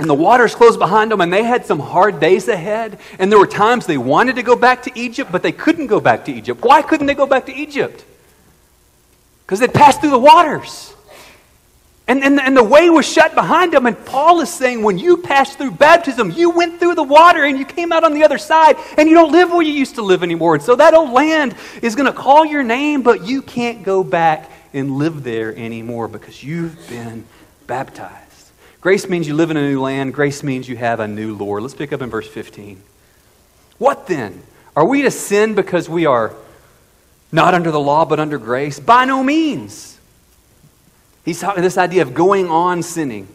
And 0.00 0.10
the 0.10 0.14
waters 0.14 0.56
close 0.56 0.76
behind 0.76 1.12
them. 1.12 1.20
And 1.20 1.32
they 1.32 1.44
had 1.44 1.66
some 1.66 1.78
hard 1.78 2.18
days 2.18 2.48
ahead. 2.48 2.98
And 3.20 3.30
there 3.30 3.38
were 3.38 3.46
times 3.46 3.86
they 3.86 3.98
wanted 3.98 4.34
to 4.36 4.42
go 4.42 4.56
back 4.56 4.82
to 4.84 4.98
Egypt, 4.98 5.30
but 5.30 5.44
they 5.44 5.52
couldn't 5.52 5.86
go 5.86 6.00
back 6.00 6.24
to 6.24 6.32
Egypt. 6.32 6.62
Why 6.62 6.82
couldn't 6.82 7.06
they 7.06 7.14
go 7.14 7.26
back 7.26 7.46
to 7.46 7.54
Egypt? 7.54 8.04
Because 9.46 9.60
they 9.60 9.68
passed 9.68 10.00
through 10.00 10.10
the 10.10 10.18
waters. 10.18 10.94
And, 12.12 12.22
and, 12.22 12.38
and 12.38 12.54
the 12.54 12.62
way 12.62 12.90
was 12.90 13.10
shut 13.10 13.34
behind 13.34 13.72
them. 13.72 13.86
And 13.86 14.04
Paul 14.04 14.42
is 14.42 14.52
saying, 14.52 14.82
when 14.82 14.98
you 14.98 15.16
passed 15.16 15.56
through 15.56 15.70
baptism, 15.70 16.30
you 16.30 16.50
went 16.50 16.78
through 16.78 16.94
the 16.94 17.02
water 17.02 17.44
and 17.44 17.58
you 17.58 17.64
came 17.64 17.90
out 17.90 18.04
on 18.04 18.12
the 18.12 18.22
other 18.22 18.36
side, 18.36 18.76
and 18.98 19.08
you 19.08 19.14
don't 19.14 19.32
live 19.32 19.48
where 19.48 19.62
you 19.62 19.72
used 19.72 19.94
to 19.94 20.02
live 20.02 20.22
anymore. 20.22 20.54
And 20.54 20.62
so 20.62 20.76
that 20.76 20.92
old 20.92 21.08
land 21.08 21.54
is 21.80 21.94
going 21.94 22.04
to 22.04 22.12
call 22.12 22.44
your 22.44 22.62
name, 22.62 23.00
but 23.00 23.24
you 23.24 23.40
can't 23.40 23.82
go 23.82 24.04
back 24.04 24.50
and 24.74 24.98
live 24.98 25.24
there 25.24 25.56
anymore 25.56 26.06
because 26.06 26.44
you've 26.44 26.76
been 26.90 27.24
baptized. 27.66 28.50
Grace 28.82 29.08
means 29.08 29.26
you 29.26 29.32
live 29.32 29.50
in 29.50 29.56
a 29.56 29.62
new 29.62 29.80
land, 29.80 30.12
grace 30.12 30.42
means 30.42 30.68
you 30.68 30.76
have 30.76 31.00
a 31.00 31.08
new 31.08 31.34
Lord. 31.34 31.62
Let's 31.62 31.74
pick 31.74 31.94
up 31.94 32.02
in 32.02 32.10
verse 32.10 32.28
15. 32.28 32.82
What 33.78 34.06
then? 34.06 34.42
Are 34.76 34.84
we 34.84 35.00
to 35.00 35.10
sin 35.10 35.54
because 35.54 35.88
we 35.88 36.04
are 36.04 36.34
not 37.32 37.54
under 37.54 37.70
the 37.70 37.80
law 37.80 38.04
but 38.04 38.20
under 38.20 38.36
grace? 38.36 38.78
By 38.78 39.06
no 39.06 39.24
means. 39.24 39.91
He's 41.24 41.40
talking 41.40 41.62
this 41.62 41.78
idea 41.78 42.02
of 42.02 42.14
going 42.14 42.48
on 42.48 42.82
sinning. 42.82 43.28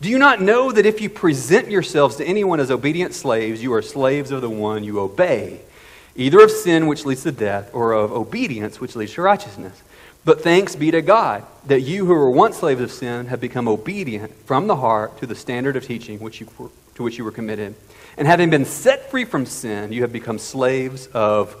Do 0.00 0.08
you 0.08 0.18
not 0.18 0.42
know 0.42 0.72
that 0.72 0.86
if 0.86 1.00
you 1.00 1.08
present 1.08 1.70
yourselves 1.70 2.16
to 2.16 2.24
anyone 2.24 2.60
as 2.60 2.70
obedient 2.70 3.14
slaves, 3.14 3.62
you 3.62 3.72
are 3.74 3.82
slaves 3.82 4.30
of 4.30 4.42
the 4.42 4.50
one 4.50 4.84
you 4.84 5.00
obey, 5.00 5.60
either 6.14 6.40
of 6.40 6.50
sin 6.50 6.86
which 6.86 7.04
leads 7.04 7.22
to 7.22 7.32
death 7.32 7.70
or 7.72 7.92
of 7.92 8.12
obedience 8.12 8.80
which 8.80 8.96
leads 8.96 9.14
to 9.14 9.22
righteousness? 9.22 9.82
But 10.24 10.42
thanks 10.42 10.74
be 10.74 10.90
to 10.90 11.02
God 11.02 11.44
that 11.66 11.82
you 11.82 12.04
who 12.04 12.12
were 12.12 12.30
once 12.30 12.58
slaves 12.58 12.80
of 12.80 12.90
sin 12.90 13.26
have 13.26 13.40
become 13.40 13.68
obedient 13.68 14.34
from 14.44 14.66
the 14.66 14.76
heart 14.76 15.18
to 15.18 15.26
the 15.26 15.34
standard 15.34 15.76
of 15.76 15.84
teaching 15.84 16.18
which 16.18 16.40
you, 16.40 16.48
to 16.96 17.02
which 17.02 17.16
you 17.16 17.24
were 17.24 17.30
committed. 17.30 17.74
And 18.16 18.26
having 18.26 18.50
been 18.50 18.64
set 18.64 19.10
free 19.10 19.24
from 19.24 19.46
sin, 19.46 19.92
you 19.92 20.02
have 20.02 20.12
become 20.12 20.38
slaves 20.38 21.06
of 21.08 21.54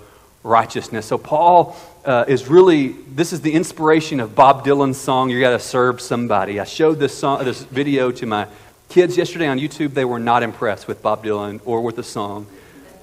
righteousness. 0.46 1.06
So 1.06 1.18
Paul 1.18 1.76
uh, 2.04 2.24
is 2.28 2.48
really, 2.48 2.88
this 2.88 3.32
is 3.32 3.40
the 3.40 3.52
inspiration 3.52 4.20
of 4.20 4.34
Bob 4.34 4.64
Dylan's 4.64 4.96
song, 4.96 5.28
You 5.28 5.40
Gotta 5.40 5.58
Serve 5.58 6.00
Somebody. 6.00 6.60
I 6.60 6.64
showed 6.64 6.98
this, 6.98 7.16
song, 7.16 7.44
this 7.44 7.62
video 7.64 8.12
to 8.12 8.26
my 8.26 8.46
kids 8.88 9.16
yesterday 9.16 9.48
on 9.48 9.58
YouTube. 9.58 9.92
They 9.92 10.04
were 10.04 10.20
not 10.20 10.42
impressed 10.42 10.86
with 10.86 11.02
Bob 11.02 11.24
Dylan 11.24 11.60
or 11.64 11.82
with 11.82 11.96
the 11.96 12.04
song 12.04 12.46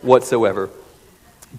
whatsoever. 0.01 0.69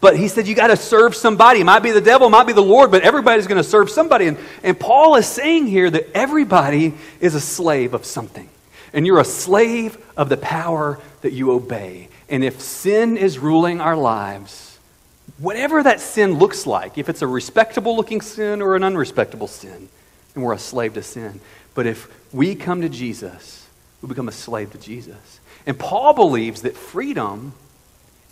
But 0.01 0.17
he 0.17 0.29
said, 0.29 0.49
You 0.49 0.55
got 0.55 0.69
to 0.69 0.77
serve 0.77 1.15
somebody. 1.15 1.61
It 1.61 1.65
might 1.65 1.83
be 1.83 1.93
the 1.93 2.01
devil, 2.01 2.27
it 2.27 2.31
might 2.31 2.47
be 2.47 2.53
the 2.53 2.63
Lord, 2.63 2.91
but 2.91 3.03
everybody's 3.03 3.47
going 3.47 3.63
to 3.63 3.69
serve 3.69 3.91
somebody. 3.91 4.27
And, 4.27 4.39
and 4.63 4.79
Paul 4.79 5.17
is 5.17 5.27
saying 5.27 5.67
here 5.67 5.91
that 5.91 6.11
everybody 6.15 6.95
is 7.21 7.35
a 7.35 7.41
slave 7.41 7.95
of 7.95 8.05
something. 8.05 8.49
And 8.93 9.07
you're 9.07 9.21
a 9.21 9.25
slave 9.25 9.99
of 10.17 10.29
the 10.29 10.37
power 10.37 10.99
that 11.21 11.33
you 11.33 11.53
obey. 11.53 12.09
And 12.29 12.43
if 12.43 12.61
sin 12.61 13.17
is 13.17 13.39
ruling 13.39 13.81
our 13.81 13.97
lives, 13.97 14.74
whatever 15.39 15.83
that 15.83 16.01
sin 16.01 16.35
looks 16.39 16.67
like, 16.67 16.99
if 16.99 17.09
it's 17.09 17.23
a 17.23 17.27
respectable 17.27 17.97
looking 17.97 18.21
sin 18.21 18.63
or 18.63 18.77
an 18.77 18.85
unrespectable 18.85 19.49
sin, 19.49 19.89
then 20.35 20.43
we're 20.43 20.53
a 20.53 20.59
slave 20.59 20.95
to 20.95 21.03
sin. 21.03 21.41
But 21.75 21.87
if 21.87 22.09
we 22.33 22.55
come 22.55 22.81
to 22.83 22.89
Jesus, 22.89 23.67
we 24.03 24.09
become 24.09 24.29
a 24.29 24.33
slave 24.33 24.73
to 24.73 24.79
Jesus. 24.79 25.41
And 25.67 25.79
Paul 25.79 26.13
believes 26.13 26.63
that 26.63 26.77
freedom 26.77 27.55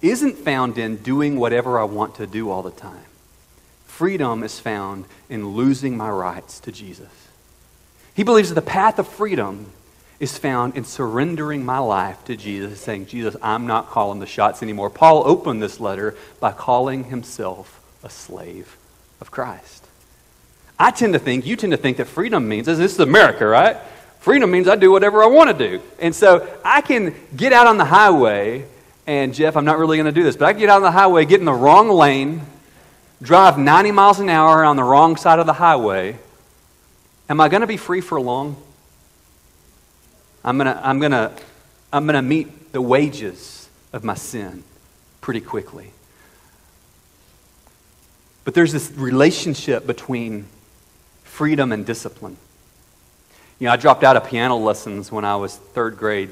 isn't 0.03 0.39
found 0.39 0.79
in 0.79 0.97
doing 0.97 1.39
whatever 1.39 1.79
I 1.79 1.85
want 1.85 2.17
to 2.17 2.27
do 2.27 2.51
all 2.51 2.63
the 2.63 2.71
time. 2.71 3.05
Freedom 3.87 4.43
is 4.43 4.59
found 4.59 5.05
in 5.29 5.51
losing 5.51 5.97
my 5.97 6.11
rights 6.11 6.61
to 6.61 6.73
Jesus. 6.73 7.09
He 8.15 8.23
believes 8.23 8.49
that 8.51 8.55
the 8.57 8.63
path 8.63 8.99
of 8.99 9.09
freedom 9.09 9.67
is 10.23 10.39
found 10.39 10.77
in 10.77 10.85
surrendering 10.85 11.65
my 11.65 11.79
life 11.79 12.25
to 12.25 12.37
Jesus, 12.37 12.81
saying, 12.81 13.07
Jesus, 13.07 13.35
I'm 13.43 13.67
not 13.67 13.91
calling 13.91 14.21
the 14.21 14.27
shots 14.27 14.63
anymore. 14.63 14.89
Paul 14.89 15.25
opened 15.27 15.61
this 15.61 15.81
letter 15.81 16.15
by 16.39 16.53
calling 16.53 17.03
himself 17.03 17.81
a 18.05 18.09
slave 18.09 18.77
of 19.21 19.33
Christ. 19.33 19.85
I 20.79 20.93
tend 20.93 21.15
to 21.15 21.19
think, 21.19 21.45
you 21.45 21.57
tend 21.57 21.73
to 21.73 21.77
think 21.77 21.97
that 21.97 22.07
freedom 22.07 22.49
means, 22.49 22.67
this 22.67 22.79
is 22.79 23.01
America, 23.01 23.45
right? 23.45 23.77
Freedom 24.21 24.49
means 24.49 24.69
I 24.69 24.77
do 24.77 24.93
whatever 24.93 25.25
I 25.25 25.27
want 25.27 25.59
to 25.59 25.69
do. 25.69 25.83
And 25.99 26.15
so 26.15 26.49
I 26.65 26.83
can 26.83 27.17
get 27.35 27.53
out 27.53 27.67
on 27.67 27.77
the 27.77 27.85
highway, 27.85 28.65
and 29.09 29.35
Jeff, 29.35 29.57
I'm 29.57 29.65
not 29.65 29.79
really 29.79 29.97
going 29.97 30.07
to 30.07 30.13
do 30.13 30.23
this, 30.23 30.37
but 30.37 30.47
I 30.47 30.53
can 30.53 30.61
get 30.61 30.69
out 30.69 30.77
on 30.77 30.83
the 30.83 30.93
highway, 30.93 31.25
get 31.25 31.41
in 31.41 31.47
the 31.47 31.53
wrong 31.53 31.89
lane, 31.89 32.43
drive 33.21 33.59
90 33.59 33.91
miles 33.91 34.21
an 34.21 34.29
hour 34.29 34.63
on 34.63 34.77
the 34.77 34.85
wrong 34.85 35.17
side 35.17 35.41
of 35.41 35.47
the 35.47 35.55
highway. 35.55 36.17
Am 37.29 37.41
I 37.41 37.49
going 37.49 37.63
to 37.63 37.67
be 37.67 37.77
free 37.77 38.01
for 38.01 38.21
long? 38.21 38.57
I'm 40.45 40.59
going 40.59 40.67
to 40.67 40.87
I'm 40.87 40.99
going 40.99 41.13
to 41.13 41.33
I'm 41.93 42.07
going 42.07 42.15
to 42.15 42.23
meet 42.23 42.73
the 42.73 42.81
wages 42.81 43.69
of 43.93 44.03
my 44.05 44.15
sin 44.15 44.65
pretty 45.21 45.41
quickly. 45.41 45.91
But 48.45 48.55
there's 48.55 48.73
this 48.73 48.91
relationship 48.93 49.87
between 49.87 50.47
freedom 51.23 51.71
and 51.71 51.87
discipline. 51.87 52.37
You 53.59 53.67
know, 53.67 53.73
I 53.73 53.77
dropped 53.77 54.03
out 54.03 54.17
of 54.17 54.27
piano 54.27 54.57
lessons 54.57 55.13
when 55.13 55.25
I 55.25 55.37
was 55.37 55.57
third 55.57 55.97
grade 55.97 56.31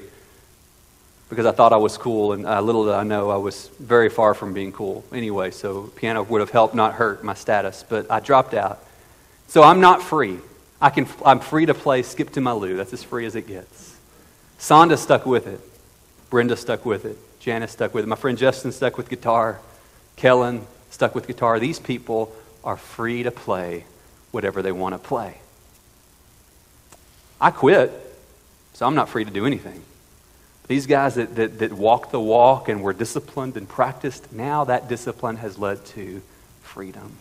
because 1.28 1.46
I 1.46 1.52
thought 1.52 1.72
I 1.72 1.76
was 1.76 1.96
cool, 1.96 2.32
and 2.32 2.44
uh, 2.44 2.60
little 2.60 2.86
did 2.86 2.94
I 2.94 3.04
know 3.04 3.30
I 3.30 3.36
was 3.36 3.68
very 3.78 4.10
far 4.10 4.34
from 4.34 4.52
being 4.52 4.72
cool 4.72 5.04
anyway, 5.12 5.52
so 5.52 5.84
piano 5.94 6.24
would 6.24 6.40
have 6.40 6.50
helped 6.50 6.74
not 6.74 6.94
hurt 6.94 7.22
my 7.22 7.34
status, 7.34 7.84
but 7.88 8.10
I 8.10 8.18
dropped 8.18 8.52
out. 8.52 8.84
So 9.46 9.62
I'm 9.62 9.80
not 9.80 10.02
free. 10.02 10.38
I 10.80 10.90
can, 10.90 11.06
I'm 11.24 11.38
free 11.38 11.66
to 11.66 11.74
play 11.74 12.02
Skip 12.02 12.32
to 12.32 12.40
My 12.40 12.52
Lou. 12.52 12.76
That's 12.76 12.92
as 12.92 13.04
free 13.04 13.26
as 13.26 13.36
it 13.36 13.46
gets. 13.46 13.89
Sonda 14.60 14.98
stuck 14.98 15.24
with 15.24 15.46
it. 15.46 15.58
Brenda 16.28 16.54
stuck 16.54 16.84
with 16.84 17.06
it. 17.06 17.16
Janice 17.40 17.72
stuck 17.72 17.94
with 17.94 18.04
it. 18.04 18.06
My 18.06 18.16
friend 18.16 18.36
Justin 18.36 18.72
stuck 18.72 18.98
with 18.98 19.08
guitar. 19.08 19.58
Kellen 20.16 20.66
stuck 20.90 21.14
with 21.14 21.26
guitar. 21.26 21.58
These 21.58 21.80
people 21.80 22.30
are 22.62 22.76
free 22.76 23.22
to 23.22 23.30
play 23.30 23.86
whatever 24.30 24.60
they 24.60 24.70
want 24.70 24.94
to 24.94 24.98
play. 24.98 25.38
I 27.40 27.50
quit, 27.50 27.90
so 28.74 28.86
I'm 28.86 28.94
not 28.94 29.08
free 29.08 29.24
to 29.24 29.30
do 29.30 29.46
anything. 29.46 29.82
These 30.68 30.86
guys 30.86 31.14
that, 31.14 31.34
that, 31.36 31.58
that 31.60 31.72
walked 31.72 32.12
the 32.12 32.20
walk 32.20 32.68
and 32.68 32.82
were 32.82 32.92
disciplined 32.92 33.56
and 33.56 33.66
practiced, 33.66 34.30
now 34.30 34.64
that 34.64 34.88
discipline 34.88 35.36
has 35.36 35.58
led 35.58 35.84
to 35.86 36.20
freedom. 36.62 37.16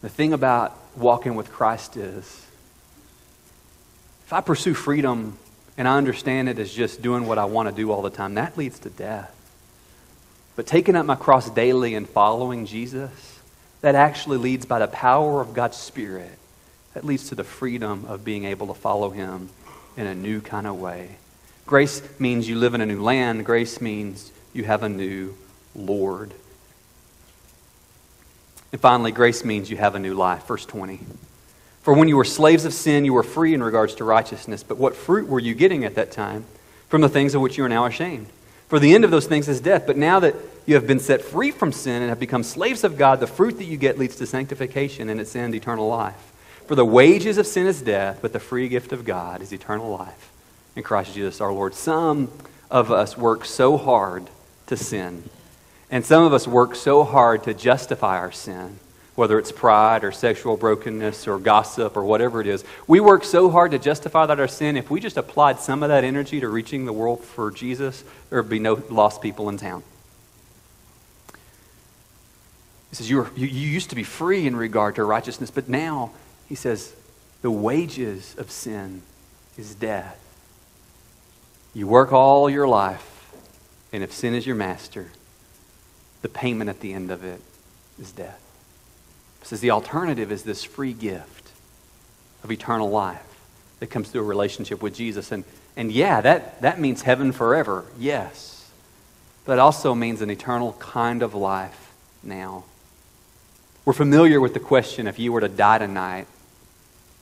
The 0.00 0.08
thing 0.08 0.32
about 0.32 0.78
walking 0.96 1.34
with 1.34 1.50
Christ 1.50 1.96
is 1.96 2.46
if 4.24 4.32
I 4.32 4.40
pursue 4.40 4.74
freedom 4.74 5.36
and 5.80 5.88
I 5.88 5.96
understand 5.96 6.50
it 6.50 6.58
as 6.58 6.70
just 6.70 7.00
doing 7.00 7.26
what 7.26 7.38
I 7.38 7.46
want 7.46 7.70
to 7.70 7.74
do 7.74 7.90
all 7.90 8.02
the 8.02 8.10
time, 8.10 8.34
that 8.34 8.58
leads 8.58 8.78
to 8.80 8.90
death. 8.90 9.34
But 10.54 10.66
taking 10.66 10.94
up 10.94 11.06
my 11.06 11.14
cross 11.14 11.48
daily 11.48 11.94
and 11.94 12.06
following 12.06 12.66
Jesus, 12.66 13.38
that 13.80 13.94
actually 13.94 14.36
leads 14.36 14.66
by 14.66 14.80
the 14.80 14.88
power 14.88 15.40
of 15.40 15.54
God's 15.54 15.78
Spirit. 15.78 16.38
That 16.92 17.06
leads 17.06 17.30
to 17.30 17.34
the 17.34 17.44
freedom 17.44 18.04
of 18.08 18.26
being 18.26 18.44
able 18.44 18.66
to 18.66 18.74
follow 18.74 19.08
Him 19.08 19.48
in 19.96 20.06
a 20.06 20.14
new 20.14 20.42
kind 20.42 20.66
of 20.66 20.78
way. 20.78 21.16
Grace 21.64 22.02
means 22.20 22.46
you 22.46 22.56
live 22.56 22.74
in 22.74 22.82
a 22.82 22.86
new 22.86 23.00
land. 23.00 23.46
Grace 23.46 23.80
means 23.80 24.32
You 24.52 24.64
have 24.64 24.82
a 24.82 24.88
new 24.90 25.34
Lord. 25.74 26.34
And 28.70 28.80
finally, 28.82 29.12
grace 29.12 29.46
means 29.46 29.70
you 29.70 29.78
have 29.78 29.94
a 29.94 29.98
new 29.98 30.12
life. 30.12 30.46
Verse 30.46 30.66
20. 30.66 31.00
For 31.82 31.94
when 31.94 32.08
you 32.08 32.16
were 32.16 32.24
slaves 32.24 32.64
of 32.64 32.74
sin, 32.74 33.04
you 33.04 33.14
were 33.14 33.22
free 33.22 33.54
in 33.54 33.62
regards 33.62 33.94
to 33.96 34.04
righteousness. 34.04 34.62
But 34.62 34.78
what 34.78 34.94
fruit 34.94 35.28
were 35.28 35.40
you 35.40 35.54
getting 35.54 35.84
at 35.84 35.94
that 35.94 36.12
time 36.12 36.44
from 36.88 37.00
the 37.00 37.08
things 37.08 37.34
of 37.34 37.40
which 37.40 37.56
you 37.56 37.64
are 37.64 37.68
now 37.68 37.86
ashamed? 37.86 38.26
For 38.68 38.78
the 38.78 38.94
end 38.94 39.04
of 39.04 39.10
those 39.10 39.26
things 39.26 39.48
is 39.48 39.60
death. 39.60 39.86
But 39.86 39.96
now 39.96 40.20
that 40.20 40.34
you 40.66 40.74
have 40.74 40.86
been 40.86 41.00
set 41.00 41.22
free 41.22 41.50
from 41.50 41.72
sin 41.72 42.02
and 42.02 42.10
have 42.10 42.20
become 42.20 42.42
slaves 42.42 42.84
of 42.84 42.98
God, 42.98 43.18
the 43.18 43.26
fruit 43.26 43.56
that 43.58 43.64
you 43.64 43.76
get 43.76 43.98
leads 43.98 44.16
to 44.16 44.26
sanctification 44.26 45.08
and 45.08 45.20
its 45.20 45.34
end, 45.34 45.54
eternal 45.54 45.88
life. 45.88 46.32
For 46.66 46.74
the 46.74 46.84
wages 46.84 47.38
of 47.38 47.46
sin 47.46 47.66
is 47.66 47.82
death, 47.82 48.20
but 48.22 48.32
the 48.32 48.38
free 48.38 48.68
gift 48.68 48.92
of 48.92 49.04
God 49.04 49.42
is 49.42 49.52
eternal 49.52 49.90
life 49.90 50.30
in 50.76 50.82
Christ 50.82 51.14
Jesus 51.14 51.40
our 51.40 51.52
Lord. 51.52 51.74
Some 51.74 52.30
of 52.70 52.92
us 52.92 53.18
work 53.18 53.44
so 53.44 53.76
hard 53.76 54.28
to 54.66 54.76
sin, 54.76 55.24
and 55.90 56.04
some 56.04 56.22
of 56.22 56.32
us 56.32 56.46
work 56.46 56.76
so 56.76 57.02
hard 57.02 57.42
to 57.44 57.54
justify 57.54 58.18
our 58.18 58.30
sin 58.30 58.78
whether 59.20 59.38
it's 59.38 59.52
pride 59.52 60.02
or 60.02 60.10
sexual 60.10 60.56
brokenness 60.56 61.28
or 61.28 61.38
gossip 61.38 61.94
or 61.94 62.02
whatever 62.02 62.40
it 62.40 62.46
is. 62.46 62.64
We 62.86 63.00
work 63.00 63.22
so 63.22 63.50
hard 63.50 63.72
to 63.72 63.78
justify 63.78 64.24
that 64.24 64.40
our 64.40 64.48
sin. 64.48 64.78
If 64.78 64.90
we 64.90 64.98
just 64.98 65.18
applied 65.18 65.60
some 65.60 65.82
of 65.82 65.90
that 65.90 66.04
energy 66.04 66.40
to 66.40 66.48
reaching 66.48 66.86
the 66.86 66.94
world 66.94 67.22
for 67.22 67.50
Jesus, 67.50 68.02
there 68.30 68.40
would 68.40 68.48
be 68.48 68.58
no 68.58 68.82
lost 68.88 69.20
people 69.20 69.50
in 69.50 69.58
town. 69.58 69.82
He 72.88 72.96
says, 72.96 73.10
you, 73.10 73.18
were, 73.18 73.30
you, 73.36 73.46
you 73.46 73.68
used 73.68 73.90
to 73.90 73.94
be 73.94 74.04
free 74.04 74.46
in 74.46 74.56
regard 74.56 74.94
to 74.94 75.04
righteousness, 75.04 75.50
but 75.50 75.68
now, 75.68 76.12
he 76.48 76.54
says, 76.54 76.94
the 77.42 77.50
wages 77.50 78.34
of 78.38 78.50
sin 78.50 79.02
is 79.58 79.74
death. 79.74 80.18
You 81.74 81.86
work 81.86 82.10
all 82.10 82.48
your 82.48 82.66
life, 82.66 83.34
and 83.92 84.02
if 84.02 84.12
sin 84.14 84.32
is 84.32 84.46
your 84.46 84.56
master, 84.56 85.08
the 86.22 86.30
payment 86.30 86.70
at 86.70 86.80
the 86.80 86.94
end 86.94 87.10
of 87.10 87.22
it 87.22 87.42
is 87.98 88.12
death 88.12 88.46
says 89.42 89.60
the 89.60 89.70
alternative 89.70 90.30
is 90.30 90.42
this 90.42 90.64
free 90.64 90.92
gift 90.92 91.50
of 92.44 92.52
eternal 92.52 92.90
life 92.90 93.22
that 93.80 93.88
comes 93.88 94.10
through 94.10 94.22
a 94.22 94.24
relationship 94.24 94.82
with 94.82 94.94
Jesus. 94.94 95.32
And, 95.32 95.44
and 95.76 95.90
yeah, 95.90 96.20
that, 96.20 96.60
that 96.62 96.78
means 96.78 97.02
heaven 97.02 97.32
forever, 97.32 97.84
yes. 97.98 98.70
But 99.44 99.54
it 99.54 99.58
also 99.58 99.94
means 99.94 100.20
an 100.20 100.30
eternal 100.30 100.74
kind 100.74 101.22
of 101.22 101.34
life 101.34 101.92
now. 102.22 102.64
We're 103.84 103.94
familiar 103.94 104.40
with 104.40 104.54
the 104.54 104.60
question 104.60 105.06
if 105.06 105.18
you 105.18 105.32
were 105.32 105.40
to 105.40 105.48
die 105.48 105.78
tonight, 105.78 106.26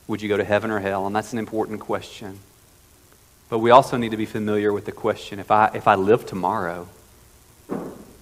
would 0.07 0.21
you 0.21 0.29
go 0.29 0.37
to 0.37 0.43
heaven 0.43 0.71
or 0.71 0.79
hell? 0.79 1.07
And 1.07 1.15
that's 1.15 1.33
an 1.33 1.39
important 1.39 1.79
question. 1.79 2.39
But 3.49 3.59
we 3.59 3.71
also 3.71 3.97
need 3.97 4.11
to 4.11 4.17
be 4.17 4.25
familiar 4.25 4.71
with 4.73 4.85
the 4.85 4.91
question 4.91 5.39
if 5.39 5.49
I, 5.49 5.71
if 5.73 5.87
I 5.87 5.95
live 5.95 6.25
tomorrow, 6.25 6.87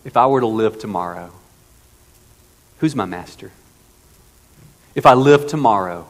if 0.05 0.15
I 0.15 0.27
were 0.27 0.39
to 0.39 0.47
live 0.47 0.79
tomorrow, 0.79 1.31
who's 2.79 2.95
my 2.95 3.05
master? 3.05 3.51
If 4.97 5.05
I 5.05 5.13
live 5.13 5.45
tomorrow, 5.45 6.07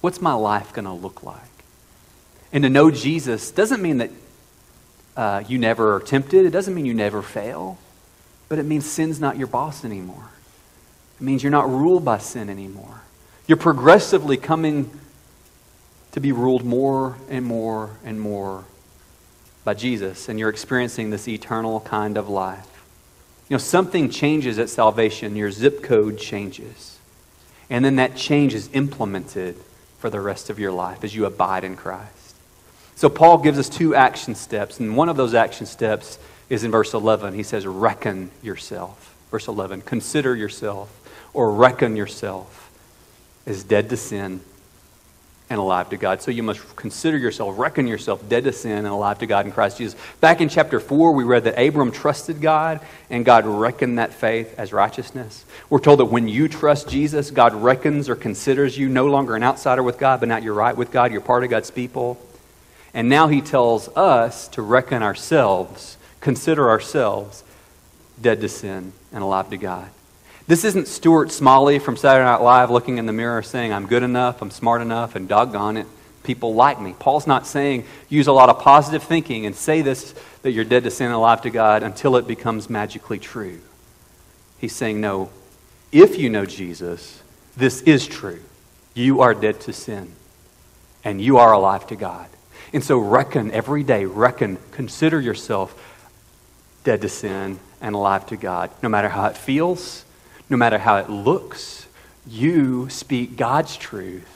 what's 0.00 0.20
my 0.20 0.32
life 0.32 0.72
going 0.72 0.84
to 0.84 0.92
look 0.92 1.22
like? 1.22 1.38
And 2.52 2.64
to 2.64 2.68
know 2.68 2.90
Jesus 2.90 3.52
doesn't 3.52 3.80
mean 3.80 3.98
that 3.98 4.10
uh, 5.16 5.44
you 5.46 5.58
never 5.58 5.94
are 5.94 6.00
tempted, 6.00 6.44
it 6.44 6.50
doesn't 6.50 6.74
mean 6.74 6.86
you 6.86 6.92
never 6.92 7.22
fail, 7.22 7.78
but 8.48 8.58
it 8.58 8.64
means 8.64 8.84
sin's 8.84 9.20
not 9.20 9.38
your 9.38 9.46
boss 9.46 9.84
anymore. 9.84 10.28
It 11.20 11.22
means 11.22 11.44
you're 11.44 11.52
not 11.52 11.70
ruled 11.70 12.04
by 12.04 12.18
sin 12.18 12.50
anymore. 12.50 13.02
You're 13.46 13.58
progressively 13.58 14.36
coming 14.36 14.90
to 16.10 16.18
be 16.18 16.32
ruled 16.32 16.64
more 16.64 17.16
and 17.28 17.44
more 17.44 17.90
and 18.04 18.20
more 18.20 18.64
by 19.62 19.74
Jesus, 19.74 20.28
and 20.28 20.36
you're 20.36 20.50
experiencing 20.50 21.10
this 21.10 21.28
eternal 21.28 21.78
kind 21.78 22.16
of 22.16 22.28
life. 22.28 22.84
You 23.48 23.54
know, 23.54 23.58
something 23.58 24.10
changes 24.10 24.58
at 24.58 24.68
salvation, 24.68 25.36
your 25.36 25.52
zip 25.52 25.80
code 25.84 26.18
changes. 26.18 26.95
And 27.68 27.84
then 27.84 27.96
that 27.96 28.16
change 28.16 28.54
is 28.54 28.70
implemented 28.72 29.56
for 29.98 30.10
the 30.10 30.20
rest 30.20 30.50
of 30.50 30.58
your 30.58 30.72
life 30.72 31.02
as 31.02 31.14
you 31.14 31.26
abide 31.26 31.64
in 31.64 31.76
Christ. 31.76 32.36
So 32.94 33.08
Paul 33.08 33.38
gives 33.38 33.58
us 33.58 33.68
two 33.68 33.94
action 33.94 34.34
steps, 34.34 34.80
and 34.80 34.96
one 34.96 35.08
of 35.08 35.16
those 35.16 35.34
action 35.34 35.66
steps 35.66 36.18
is 36.48 36.64
in 36.64 36.70
verse 36.70 36.94
11. 36.94 37.34
He 37.34 37.42
says, 37.42 37.66
Reckon 37.66 38.30
yourself. 38.42 39.14
Verse 39.30 39.48
11, 39.48 39.82
consider 39.82 40.34
yourself 40.34 40.88
or 41.34 41.52
reckon 41.52 41.96
yourself 41.96 42.70
as 43.44 43.64
dead 43.64 43.90
to 43.90 43.96
sin 43.96 44.40
and 45.48 45.60
alive 45.60 45.90
to 45.90 45.96
God. 45.96 46.20
So 46.22 46.30
you 46.30 46.42
must 46.42 46.74
consider 46.74 47.16
yourself, 47.16 47.56
reckon 47.56 47.86
yourself 47.86 48.28
dead 48.28 48.44
to 48.44 48.52
sin 48.52 48.78
and 48.78 48.88
alive 48.88 49.20
to 49.20 49.26
God 49.26 49.46
in 49.46 49.52
Christ 49.52 49.78
Jesus. 49.78 49.98
Back 50.20 50.40
in 50.40 50.48
chapter 50.48 50.80
4, 50.80 51.12
we 51.12 51.22
read 51.22 51.44
that 51.44 51.60
Abram 51.60 51.92
trusted 51.92 52.40
God 52.40 52.80
and 53.10 53.24
God 53.24 53.46
reckoned 53.46 53.98
that 53.98 54.12
faith 54.12 54.58
as 54.58 54.72
righteousness. 54.72 55.44
We're 55.70 55.78
told 55.78 56.00
that 56.00 56.06
when 56.06 56.26
you 56.26 56.48
trust 56.48 56.88
Jesus, 56.88 57.30
God 57.30 57.54
reckons 57.54 58.08
or 58.08 58.16
considers 58.16 58.76
you 58.76 58.88
no 58.88 59.06
longer 59.06 59.36
an 59.36 59.44
outsider 59.44 59.82
with 59.82 59.98
God, 59.98 60.20
but 60.20 60.28
now 60.28 60.38
you're 60.38 60.54
right 60.54 60.76
with 60.76 60.90
God, 60.90 61.12
you're 61.12 61.20
part 61.20 61.44
of 61.44 61.50
God's 61.50 61.70
people. 61.70 62.20
And 62.92 63.08
now 63.08 63.28
he 63.28 63.40
tells 63.40 63.88
us 63.96 64.48
to 64.48 64.62
reckon 64.62 65.02
ourselves, 65.02 65.96
consider 66.20 66.68
ourselves 66.68 67.44
dead 68.20 68.40
to 68.40 68.48
sin 68.48 68.92
and 69.12 69.22
alive 69.22 69.50
to 69.50 69.58
God. 69.58 69.90
This 70.48 70.62
isn't 70.62 70.86
Stuart 70.86 71.32
Smalley 71.32 71.80
from 71.80 71.96
Saturday 71.96 72.24
Night 72.24 72.40
Live 72.40 72.70
looking 72.70 72.98
in 72.98 73.06
the 73.06 73.12
mirror 73.12 73.42
saying, 73.42 73.72
I'm 73.72 73.88
good 73.88 74.04
enough, 74.04 74.40
I'm 74.40 74.52
smart 74.52 74.80
enough, 74.80 75.16
and 75.16 75.28
doggone 75.28 75.76
it, 75.76 75.88
people 76.22 76.54
like 76.54 76.80
me. 76.80 76.94
Paul's 76.96 77.26
not 77.26 77.48
saying 77.48 77.84
use 78.08 78.28
a 78.28 78.32
lot 78.32 78.48
of 78.48 78.60
positive 78.60 79.02
thinking 79.02 79.44
and 79.44 79.56
say 79.56 79.82
this 79.82 80.14
that 80.42 80.52
you're 80.52 80.64
dead 80.64 80.84
to 80.84 80.90
sin 80.92 81.06
and 81.06 81.16
alive 81.16 81.42
to 81.42 81.50
God 81.50 81.82
until 81.82 82.14
it 82.14 82.28
becomes 82.28 82.70
magically 82.70 83.18
true. 83.18 83.58
He's 84.58 84.72
saying, 84.72 85.00
no, 85.00 85.30
if 85.90 86.16
you 86.16 86.30
know 86.30 86.46
Jesus, 86.46 87.24
this 87.56 87.82
is 87.82 88.06
true. 88.06 88.40
You 88.94 89.22
are 89.22 89.34
dead 89.34 89.58
to 89.62 89.72
sin 89.72 90.12
and 91.02 91.20
you 91.20 91.38
are 91.38 91.52
alive 91.52 91.88
to 91.88 91.96
God. 91.96 92.28
And 92.72 92.84
so 92.84 92.98
reckon 92.98 93.50
every 93.50 93.82
day, 93.82 94.04
reckon, 94.04 94.58
consider 94.70 95.20
yourself 95.20 95.74
dead 96.84 97.02
to 97.02 97.08
sin 97.08 97.58
and 97.80 97.96
alive 97.96 98.28
to 98.28 98.36
God, 98.36 98.70
no 98.80 98.88
matter 98.88 99.08
how 99.08 99.26
it 99.26 99.36
feels 99.36 100.04
no 100.48 100.56
matter 100.56 100.78
how 100.78 100.96
it 100.96 101.10
looks, 101.10 101.86
you 102.26 102.88
speak 102.88 103.36
God's 103.36 103.76
truth 103.76 104.32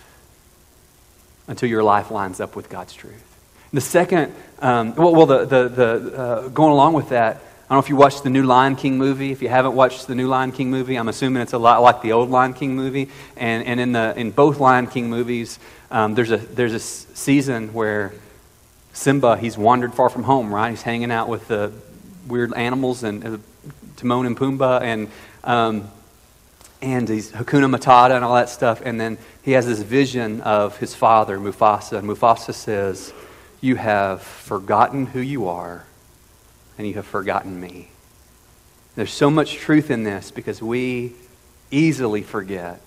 until 1.47 1.69
your 1.69 1.83
life 1.83 2.11
lines 2.11 2.41
up 2.41 2.55
with 2.57 2.69
God's 2.69 2.95
truth. 2.95 3.39
And 3.71 3.77
The 3.77 3.81
second, 3.81 4.35
um, 4.61 4.95
well, 4.95 5.15
well, 5.15 5.27
the, 5.27 5.45
the, 5.45 5.69
the, 5.69 6.19
uh, 6.19 6.49
going 6.49 6.73
along 6.73 6.95
with 6.95 7.11
that, 7.11 7.37
I 7.37 7.75
don't 7.75 7.77
know 7.77 7.85
if 7.85 7.89
you 7.89 7.97
watched 7.97 8.25
the 8.25 8.31
new 8.31 8.43
Lion 8.43 8.75
King 8.75 8.99
movie. 8.99 9.31
If 9.31 9.43
you 9.43 9.49
haven't 9.49 9.75
watched 9.75 10.09
the 10.09 10.17
new 10.17 10.27
Lion 10.27 10.51
King 10.51 10.71
movie, 10.71 10.97
I'm 10.97 11.09
assuming 11.09 11.43
it's 11.43 11.53
a 11.53 11.59
lot 11.59 11.81
like 11.83 12.03
the 12.03 12.13
old 12.13 12.29
Lion 12.29 12.53
King 12.53 12.75
movie. 12.75 13.09
And, 13.37 13.65
and 13.65 13.79
in, 13.79 13.93
the, 13.93 14.13
in 14.17 14.33
both 14.33 14.59
Lion 14.59 14.89
King 14.89 15.09
movies, 15.09 15.61
um, 15.91 16.17
there's, 16.17 16.33
a, 16.33 16.39
there's 16.39 16.75
a 16.75 16.81
season 16.81 17.73
where 17.73 18.13
Simba, 18.93 19.37
he's 19.37 19.57
wandered 19.57 19.95
far 19.95 20.09
from 20.09 20.25
home, 20.25 20.53
right? 20.53 20.71
He's 20.71 20.83
hanging 20.83 21.13
out 21.13 21.29
with 21.29 21.47
the 21.47 21.73
weird 22.27 22.53
animals 22.55 23.05
and 23.05 23.25
uh, 23.25 23.39
Timon 23.97 24.27
and 24.27 24.37
Pumbaa. 24.37 24.83
And 24.83 25.09
um, 25.45 25.89
and 26.83 27.09
he's 27.09 27.31
Hakuna 27.33 27.75
Matata 27.75 28.17
and 28.17 28.25
all 28.25 28.35
that 28.35 28.49
stuff. 28.49 28.81
And 28.85 29.01
then 29.01 29.19
he 29.43 29.53
has 29.53 29.67
this 29.67 29.81
vision 29.81 30.41
of 30.41 30.79
his 30.79 30.95
father, 30.95 31.39
Mufasa. 31.39 31.99
And 31.99 32.09
Mufasa 32.09 32.55
says, 32.55 33.13
You 33.61 33.77
have 33.77 34.23
forgotten 34.23 35.07
who 35.07 35.21
you 35.21 35.49
are, 35.49 35.85
and 36.79 36.87
you 36.87 36.95
have 36.95 37.07
forgotten 37.07 37.61
me. 37.61 37.91
There's 38.97 39.13
so 39.13 39.31
much 39.31 39.55
truth 39.55 39.91
in 39.91 40.05
this 40.05 40.31
because 40.31 40.63
we 40.63 41.13
easily 41.71 42.23
forget 42.23 42.81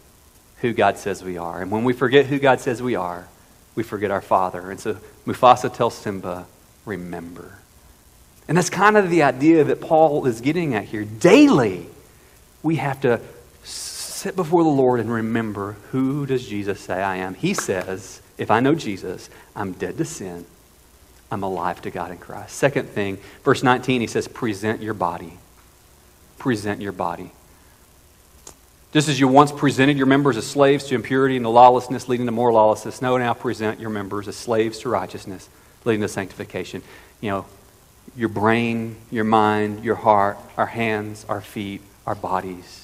who 0.58 0.74
God 0.74 0.98
says 0.98 1.24
we 1.24 1.38
are. 1.38 1.62
And 1.62 1.72
when 1.72 1.84
we 1.84 1.94
forget 1.94 2.26
who 2.26 2.40
God 2.40 2.60
says 2.60 2.82
we 2.82 2.96
are, 2.96 3.28
we 3.76 3.84
forget 3.84 4.12
our 4.12 4.22
Father. 4.22 4.72
And 4.72 4.80
so 4.80 4.98
Mufasa 5.26 5.74
tells 5.74 5.96
Simba, 5.96 6.48
Remember. 6.86 7.60
And 8.48 8.58
that's 8.58 8.70
kind 8.70 8.98
of 8.98 9.10
the 9.10 9.24
idea 9.24 9.64
that 9.64 9.80
Paul 9.80 10.26
is 10.26 10.42
getting 10.42 10.76
at 10.76 10.84
here. 10.84 11.06
Daily, 11.06 11.88
we 12.62 12.76
have 12.76 13.00
to 13.02 13.22
sit 14.24 14.38
before 14.38 14.64
the 14.64 14.70
Lord 14.70 15.02
and 15.02 15.12
remember 15.12 15.74
who 15.92 16.26
does 16.26 16.48
Jesus 16.48 16.80
say 16.80 16.94
I 16.94 17.18
am? 17.18 17.34
He 17.34 17.54
says, 17.54 18.22
if 18.38 18.50
I 18.50 18.62
know 18.62 18.74
Jesus, 18.74 19.30
I'm 19.54 19.74
dead 19.74 19.98
to 19.98 20.06
sin. 20.06 20.46
I'm 21.30 21.44
alive 21.44 21.82
to 21.82 21.92
God 21.92 22.10
in 22.10 22.18
Christ. 22.20 22.56
Second 22.56 22.88
thing, 22.88 23.18
verse 23.44 23.64
19, 23.64 24.00
he 24.00 24.08
says, 24.08 24.30
present 24.30 24.82
your 24.82 24.94
body. 24.94 25.34
Present 26.38 26.82
your 26.82 26.94
body. 26.94 27.32
Just 28.94 29.10
as 29.10 29.20
you 29.20 29.28
once 29.28 29.52
presented 29.52 29.98
your 29.98 30.06
members 30.06 30.38
as 30.38 30.48
slaves 30.48 30.86
to 30.86 30.96
impurity 30.96 31.36
and 31.36 31.44
to 31.44 31.50
lawlessness, 31.50 32.08
leading 32.08 32.28
to 32.28 32.32
more 32.32 32.54
lawlessness, 32.54 33.02
no, 33.02 33.18
now 33.18 33.34
present 33.34 33.82
your 33.82 33.90
members 33.90 34.30
as 34.30 34.38
slaves 34.38 34.80
to 34.80 34.90
righteousness, 34.90 35.50
leading 35.84 36.02
to 36.02 36.08
sanctification. 36.08 36.82
You 37.20 37.30
know, 37.30 37.46
your 38.16 38.30
brain, 38.30 38.96
your 39.12 39.26
mind, 39.26 39.84
your 39.84 39.96
heart, 39.96 40.38
our 40.56 40.68
hands, 40.68 41.26
our 41.28 41.42
feet, 41.42 41.82
our 42.06 42.16
bodies 42.16 42.84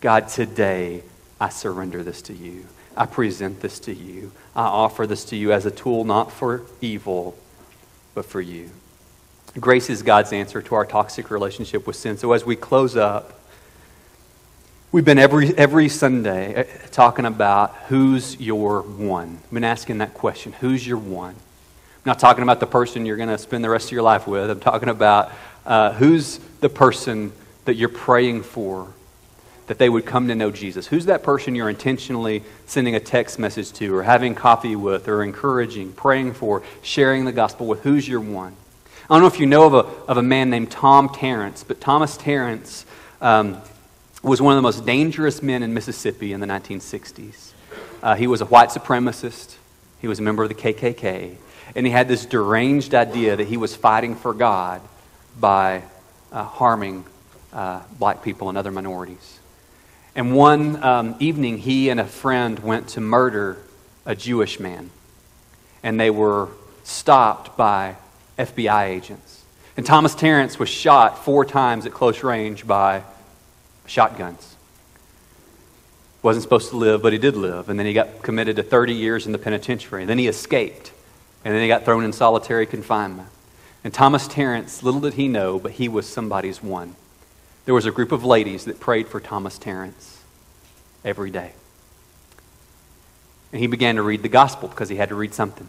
God, 0.00 0.28
today 0.28 1.02
I 1.38 1.50
surrender 1.50 2.02
this 2.02 2.22
to 2.22 2.32
you. 2.32 2.64
I 2.96 3.04
present 3.04 3.60
this 3.60 3.78
to 3.80 3.94
you. 3.94 4.32
I 4.56 4.64
offer 4.64 5.06
this 5.06 5.26
to 5.26 5.36
you 5.36 5.52
as 5.52 5.66
a 5.66 5.70
tool 5.70 6.04
not 6.04 6.32
for 6.32 6.62
evil, 6.80 7.36
but 8.14 8.24
for 8.24 8.40
you. 8.40 8.70
Grace 9.58 9.90
is 9.90 10.02
God's 10.02 10.32
answer 10.32 10.62
to 10.62 10.74
our 10.74 10.86
toxic 10.86 11.30
relationship 11.30 11.86
with 11.86 11.96
sin. 11.96 12.16
So 12.16 12.32
as 12.32 12.46
we 12.46 12.56
close 12.56 12.96
up, 12.96 13.40
we've 14.90 15.04
been 15.04 15.18
every, 15.18 15.54
every 15.56 15.88
Sunday 15.90 16.54
uh, 16.54 16.64
talking 16.90 17.26
about 17.26 17.74
who's 17.88 18.40
your 18.40 18.80
one. 18.80 19.38
I've 19.44 19.50
been 19.50 19.64
asking 19.64 19.98
that 19.98 20.14
question 20.14 20.52
who's 20.52 20.86
your 20.86 20.98
one? 20.98 21.34
I'm 21.34 22.06
not 22.06 22.18
talking 22.18 22.42
about 22.42 22.60
the 22.60 22.66
person 22.66 23.04
you're 23.04 23.18
going 23.18 23.28
to 23.28 23.38
spend 23.38 23.62
the 23.62 23.68
rest 23.68 23.88
of 23.88 23.92
your 23.92 24.02
life 24.02 24.26
with. 24.26 24.50
I'm 24.50 24.60
talking 24.60 24.88
about 24.88 25.30
uh, 25.66 25.92
who's 25.92 26.38
the 26.60 26.70
person 26.70 27.32
that 27.66 27.74
you're 27.74 27.90
praying 27.90 28.44
for 28.44 28.94
that 29.70 29.78
they 29.78 29.88
would 29.88 30.04
come 30.04 30.26
to 30.26 30.34
know 30.34 30.50
Jesus? 30.50 30.88
Who's 30.88 31.06
that 31.06 31.22
person 31.22 31.54
you're 31.54 31.70
intentionally 31.70 32.42
sending 32.66 32.96
a 32.96 32.98
text 32.98 33.38
message 33.38 33.72
to, 33.74 33.94
or 33.94 34.02
having 34.02 34.34
coffee 34.34 34.74
with, 34.74 35.06
or 35.06 35.22
encouraging, 35.22 35.92
praying 35.92 36.32
for, 36.32 36.64
sharing 36.82 37.24
the 37.24 37.30
gospel 37.30 37.68
with? 37.68 37.80
Who's 37.84 38.08
your 38.08 38.18
one? 38.18 38.56
I 39.08 39.14
don't 39.14 39.20
know 39.20 39.28
if 39.28 39.38
you 39.38 39.46
know 39.46 39.66
of 39.66 39.74
a, 39.74 40.10
of 40.10 40.16
a 40.16 40.24
man 40.24 40.50
named 40.50 40.72
Tom 40.72 41.08
Tarrants, 41.08 41.62
but 41.62 41.80
Thomas 41.80 42.16
Tarrants 42.16 42.84
um, 43.20 43.62
was 44.24 44.42
one 44.42 44.54
of 44.54 44.56
the 44.56 44.62
most 44.62 44.84
dangerous 44.84 45.40
men 45.40 45.62
in 45.62 45.72
Mississippi 45.72 46.32
in 46.32 46.40
the 46.40 46.48
1960s. 46.48 47.52
Uh, 48.02 48.16
he 48.16 48.26
was 48.26 48.40
a 48.40 48.46
white 48.46 48.70
supremacist, 48.70 49.54
he 50.00 50.08
was 50.08 50.18
a 50.18 50.22
member 50.22 50.42
of 50.42 50.48
the 50.48 50.56
KKK, 50.56 51.36
and 51.76 51.86
he 51.86 51.92
had 51.92 52.08
this 52.08 52.26
deranged 52.26 52.92
idea 52.92 53.36
that 53.36 53.46
he 53.46 53.56
was 53.56 53.76
fighting 53.76 54.16
for 54.16 54.34
God 54.34 54.82
by 55.38 55.84
uh, 56.32 56.42
harming 56.42 57.04
uh, 57.52 57.82
black 58.00 58.24
people 58.24 58.48
and 58.48 58.58
other 58.58 58.72
minorities. 58.72 59.36
And 60.14 60.34
one 60.34 60.82
um, 60.82 61.16
evening, 61.20 61.58
he 61.58 61.88
and 61.88 62.00
a 62.00 62.04
friend 62.04 62.58
went 62.58 62.88
to 62.90 63.00
murder 63.00 63.56
a 64.04 64.14
Jewish 64.14 64.58
man. 64.58 64.90
And 65.82 65.98
they 65.98 66.10
were 66.10 66.48
stopped 66.84 67.56
by 67.56 67.96
FBI 68.38 68.88
agents. 68.88 69.44
And 69.76 69.86
Thomas 69.86 70.14
Tarrants 70.14 70.58
was 70.58 70.68
shot 70.68 71.24
four 71.24 71.44
times 71.44 71.86
at 71.86 71.92
close 71.92 72.22
range 72.22 72.66
by 72.66 73.02
shotguns. 73.86 74.56
Wasn't 76.22 76.42
supposed 76.42 76.70
to 76.70 76.76
live, 76.76 77.02
but 77.02 77.12
he 77.12 77.18
did 77.18 77.36
live. 77.36 77.68
And 77.68 77.78
then 77.78 77.86
he 77.86 77.92
got 77.92 78.22
committed 78.22 78.56
to 78.56 78.62
30 78.62 78.92
years 78.92 79.26
in 79.26 79.32
the 79.32 79.38
penitentiary. 79.38 80.02
And 80.02 80.10
Then 80.10 80.18
he 80.18 80.26
escaped. 80.26 80.92
And 81.44 81.54
then 81.54 81.62
he 81.62 81.68
got 81.68 81.84
thrown 81.84 82.04
in 82.04 82.12
solitary 82.12 82.66
confinement. 82.66 83.28
And 83.82 83.94
Thomas 83.94 84.28
Tarrants, 84.28 84.82
little 84.82 85.00
did 85.00 85.14
he 85.14 85.28
know, 85.28 85.58
but 85.58 85.72
he 85.72 85.88
was 85.88 86.06
somebody's 86.06 86.62
one 86.62 86.96
there 87.64 87.74
was 87.74 87.86
a 87.86 87.90
group 87.90 88.12
of 88.12 88.24
ladies 88.24 88.64
that 88.64 88.80
prayed 88.80 89.08
for 89.08 89.20
Thomas 89.20 89.58
Tarrants 89.58 90.22
every 91.04 91.30
day. 91.30 91.52
And 93.52 93.60
he 93.60 93.66
began 93.66 93.96
to 93.96 94.02
read 94.02 94.22
the 94.22 94.28
gospel 94.28 94.68
because 94.68 94.88
he 94.88 94.96
had 94.96 95.08
to 95.08 95.14
read 95.14 95.34
something. 95.34 95.68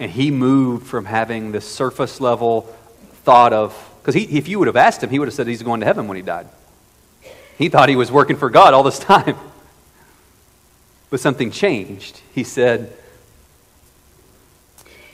And 0.00 0.10
he 0.10 0.30
moved 0.30 0.86
from 0.86 1.04
having 1.04 1.52
this 1.52 1.68
surface 1.68 2.20
level 2.20 2.62
thought 3.24 3.52
of, 3.52 3.76
because 4.02 4.16
if 4.16 4.48
you 4.48 4.58
would 4.58 4.68
have 4.68 4.76
asked 4.76 5.02
him, 5.02 5.10
he 5.10 5.18
would 5.18 5.28
have 5.28 5.34
said 5.34 5.46
he's 5.46 5.62
going 5.62 5.80
to 5.80 5.86
heaven 5.86 6.08
when 6.08 6.16
he 6.16 6.22
died. 6.22 6.48
He 7.56 7.68
thought 7.68 7.88
he 7.88 7.96
was 7.96 8.12
working 8.12 8.36
for 8.36 8.50
God 8.50 8.74
all 8.74 8.82
this 8.82 8.98
time. 8.98 9.36
But 11.10 11.20
something 11.20 11.50
changed. 11.50 12.20
He 12.34 12.44
said, 12.44 12.92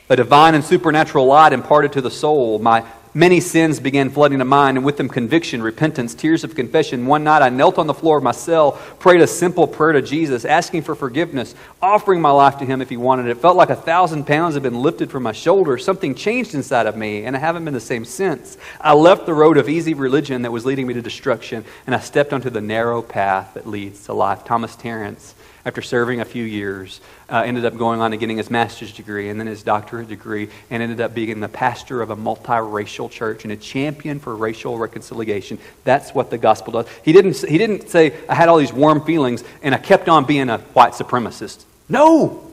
A 0.08 0.16
divine 0.16 0.54
and 0.54 0.64
supernatural 0.64 1.26
light 1.26 1.52
imparted 1.52 1.92
to 1.92 2.00
the 2.00 2.10
soul. 2.10 2.58
My 2.58 2.84
Many 3.16 3.38
sins 3.38 3.78
began 3.78 4.10
flooding 4.10 4.40
to 4.40 4.44
mind, 4.44 4.76
and 4.76 4.84
with 4.84 4.96
them 4.96 5.08
conviction, 5.08 5.62
repentance, 5.62 6.16
tears 6.16 6.42
of 6.42 6.56
confession. 6.56 7.06
One 7.06 7.22
night 7.22 7.42
I 7.42 7.48
knelt 7.48 7.78
on 7.78 7.86
the 7.86 7.94
floor 7.94 8.18
of 8.18 8.24
my 8.24 8.32
cell, 8.32 8.72
prayed 8.98 9.20
a 9.20 9.26
simple 9.28 9.68
prayer 9.68 9.92
to 9.92 10.02
Jesus, 10.02 10.44
asking 10.44 10.82
for 10.82 10.96
forgiveness, 10.96 11.54
offering 11.80 12.20
my 12.20 12.32
life 12.32 12.58
to 12.58 12.64
Him 12.64 12.82
if 12.82 12.88
He 12.88 12.96
wanted 12.96 13.26
it. 13.26 13.30
It 13.30 13.38
felt 13.38 13.56
like 13.56 13.70
a 13.70 13.76
thousand 13.76 14.26
pounds 14.26 14.54
had 14.54 14.64
been 14.64 14.82
lifted 14.82 15.12
from 15.12 15.22
my 15.22 15.30
shoulders. 15.30 15.84
Something 15.84 16.16
changed 16.16 16.56
inside 16.56 16.86
of 16.86 16.96
me, 16.96 17.24
and 17.24 17.36
I 17.36 17.38
haven't 17.38 17.64
been 17.64 17.72
the 17.72 17.78
same 17.78 18.04
since. 18.04 18.58
I 18.80 18.94
left 18.94 19.26
the 19.26 19.34
road 19.34 19.58
of 19.58 19.68
easy 19.68 19.94
religion 19.94 20.42
that 20.42 20.50
was 20.50 20.66
leading 20.66 20.88
me 20.88 20.94
to 20.94 21.02
destruction, 21.02 21.64
and 21.86 21.94
I 21.94 22.00
stepped 22.00 22.32
onto 22.32 22.50
the 22.50 22.60
narrow 22.60 23.00
path 23.00 23.54
that 23.54 23.68
leads 23.68 24.06
to 24.06 24.12
life. 24.12 24.44
Thomas 24.44 24.74
Tarrants 24.74 25.36
after 25.64 25.80
serving 25.80 26.20
a 26.20 26.24
few 26.24 26.44
years, 26.44 27.00
uh, 27.30 27.42
ended 27.44 27.64
up 27.64 27.76
going 27.76 28.00
on 28.00 28.12
and 28.12 28.20
getting 28.20 28.36
his 28.36 28.50
master's 28.50 28.92
degree 28.92 29.30
and 29.30 29.40
then 29.40 29.46
his 29.46 29.62
doctorate 29.62 30.08
degree, 30.08 30.48
and 30.70 30.82
ended 30.82 31.00
up 31.00 31.14
being 31.14 31.40
the 31.40 31.48
pastor 31.48 32.02
of 32.02 32.10
a 32.10 32.16
multiracial 32.16 33.10
church 33.10 33.44
and 33.44 33.52
a 33.52 33.56
champion 33.56 34.20
for 34.20 34.36
racial 34.36 34.78
reconciliation. 34.78 35.58
That's 35.84 36.14
what 36.14 36.30
the 36.30 36.38
gospel 36.38 36.72
does. 36.72 36.86
He 37.02 37.12
didn't, 37.12 37.36
he 37.48 37.58
didn't 37.58 37.88
say, 37.88 38.14
I 38.28 38.34
had 38.34 38.48
all 38.48 38.58
these 38.58 38.72
warm 38.72 39.04
feelings 39.04 39.42
and 39.62 39.74
I 39.74 39.78
kept 39.78 40.08
on 40.08 40.26
being 40.26 40.50
a 40.50 40.58
white 40.58 40.92
supremacist. 40.92 41.64
No! 41.88 42.52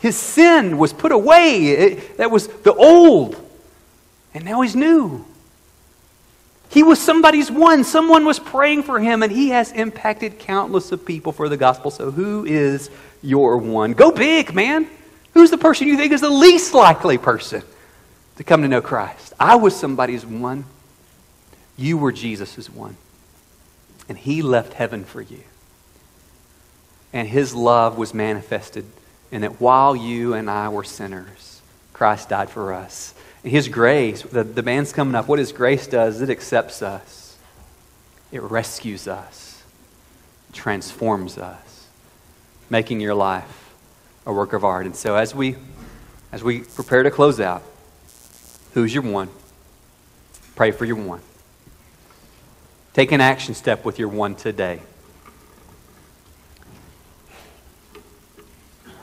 His 0.00 0.16
sin 0.16 0.78
was 0.78 0.92
put 0.92 1.12
away. 1.12 1.66
It, 1.66 2.16
that 2.18 2.30
was 2.30 2.48
the 2.48 2.74
old. 2.74 3.36
And 4.34 4.44
now 4.44 4.62
he's 4.62 4.74
new. 4.74 5.24
He 6.72 6.82
was 6.82 6.98
somebody's 6.98 7.50
one. 7.50 7.84
Someone 7.84 8.24
was 8.24 8.38
praying 8.38 8.84
for 8.84 8.98
him, 8.98 9.22
and 9.22 9.30
he 9.30 9.50
has 9.50 9.72
impacted 9.72 10.38
countless 10.38 10.90
of 10.90 11.04
people 11.04 11.30
for 11.30 11.50
the 11.50 11.58
gospel. 11.58 11.90
So, 11.90 12.10
who 12.10 12.46
is 12.46 12.88
your 13.20 13.58
one? 13.58 13.92
Go 13.92 14.10
big, 14.10 14.54
man. 14.54 14.88
Who's 15.34 15.50
the 15.50 15.58
person 15.58 15.86
you 15.86 15.98
think 15.98 16.12
is 16.12 16.22
the 16.22 16.30
least 16.30 16.72
likely 16.72 17.18
person 17.18 17.62
to 18.36 18.44
come 18.44 18.62
to 18.62 18.68
know 18.68 18.80
Christ? 18.80 19.34
I 19.38 19.56
was 19.56 19.76
somebody's 19.76 20.24
one. 20.24 20.64
You 21.76 21.98
were 21.98 22.10
Jesus' 22.10 22.70
one. 22.70 22.96
And 24.08 24.16
he 24.16 24.40
left 24.40 24.72
heaven 24.72 25.04
for 25.04 25.20
you. 25.20 25.42
And 27.12 27.28
his 27.28 27.54
love 27.54 27.98
was 27.98 28.14
manifested 28.14 28.86
in 29.30 29.42
that 29.42 29.60
while 29.60 29.94
you 29.94 30.32
and 30.32 30.48
I 30.48 30.70
were 30.70 30.84
sinners, 30.84 31.60
Christ 31.92 32.30
died 32.30 32.48
for 32.48 32.72
us. 32.72 33.12
His 33.42 33.68
grace, 33.68 34.22
the, 34.22 34.44
the 34.44 34.62
band's 34.62 34.92
coming 34.92 35.14
up. 35.14 35.26
What 35.26 35.38
His 35.38 35.52
grace 35.52 35.86
does, 35.86 36.20
it 36.20 36.30
accepts 36.30 36.80
us, 36.82 37.36
it 38.30 38.42
rescues 38.42 39.08
us, 39.08 39.62
transforms 40.52 41.38
us, 41.38 41.88
making 42.70 43.00
your 43.00 43.14
life 43.14 43.74
a 44.24 44.32
work 44.32 44.52
of 44.52 44.64
art. 44.64 44.86
And 44.86 44.94
so 44.94 45.16
as 45.16 45.34
we 45.34 45.56
as 46.30 46.42
we 46.42 46.60
prepare 46.60 47.02
to 47.02 47.10
close 47.10 47.40
out, 47.40 47.62
who's 48.72 48.94
your 48.94 49.02
one? 49.02 49.28
Pray 50.54 50.70
for 50.70 50.84
your 50.84 50.96
one. 50.96 51.20
Take 52.94 53.12
an 53.12 53.20
action 53.20 53.54
step 53.54 53.84
with 53.84 53.98
your 53.98 54.08
one 54.08 54.34
today. 54.34 54.80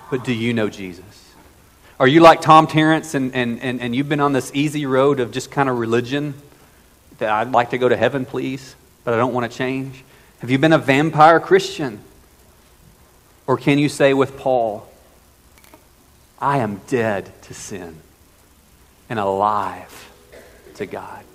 But 0.09 0.23
do 0.23 0.33
you 0.33 0.53
know 0.53 0.69
Jesus? 0.69 1.18
Are 1.99 2.07
you 2.07 2.21
like 2.21 2.39
Tom 2.39 2.65
Tarrants 2.65 3.13
and, 3.13 3.35
and, 3.35 3.61
and, 3.61 3.81
and 3.81 3.93
you've 3.93 4.07
been 4.07 4.21
on 4.21 4.31
this 4.31 4.51
easy 4.53 4.85
road 4.85 5.19
of 5.19 5.31
just 5.31 5.51
kind 5.51 5.67
of 5.67 5.77
religion? 5.77 6.33
That 7.17 7.29
I'd 7.29 7.51
like 7.51 7.71
to 7.71 7.77
go 7.77 7.89
to 7.89 7.97
heaven, 7.97 8.25
please, 8.25 8.77
but 9.03 9.13
I 9.13 9.17
don't 9.17 9.33
want 9.33 9.51
to 9.51 9.57
change? 9.57 10.05
Have 10.39 10.49
you 10.49 10.57
been 10.57 10.71
a 10.71 10.77
vampire 10.77 11.41
Christian? 11.41 11.99
Or 13.47 13.57
can 13.57 13.79
you 13.79 13.89
say 13.89 14.13
with 14.13 14.37
Paul, 14.37 14.87
I 16.39 16.59
am 16.59 16.79
dead 16.87 17.29
to 17.43 17.53
sin 17.53 17.97
and 19.09 19.19
alive 19.19 20.09
to 20.75 20.85
God? 20.85 21.25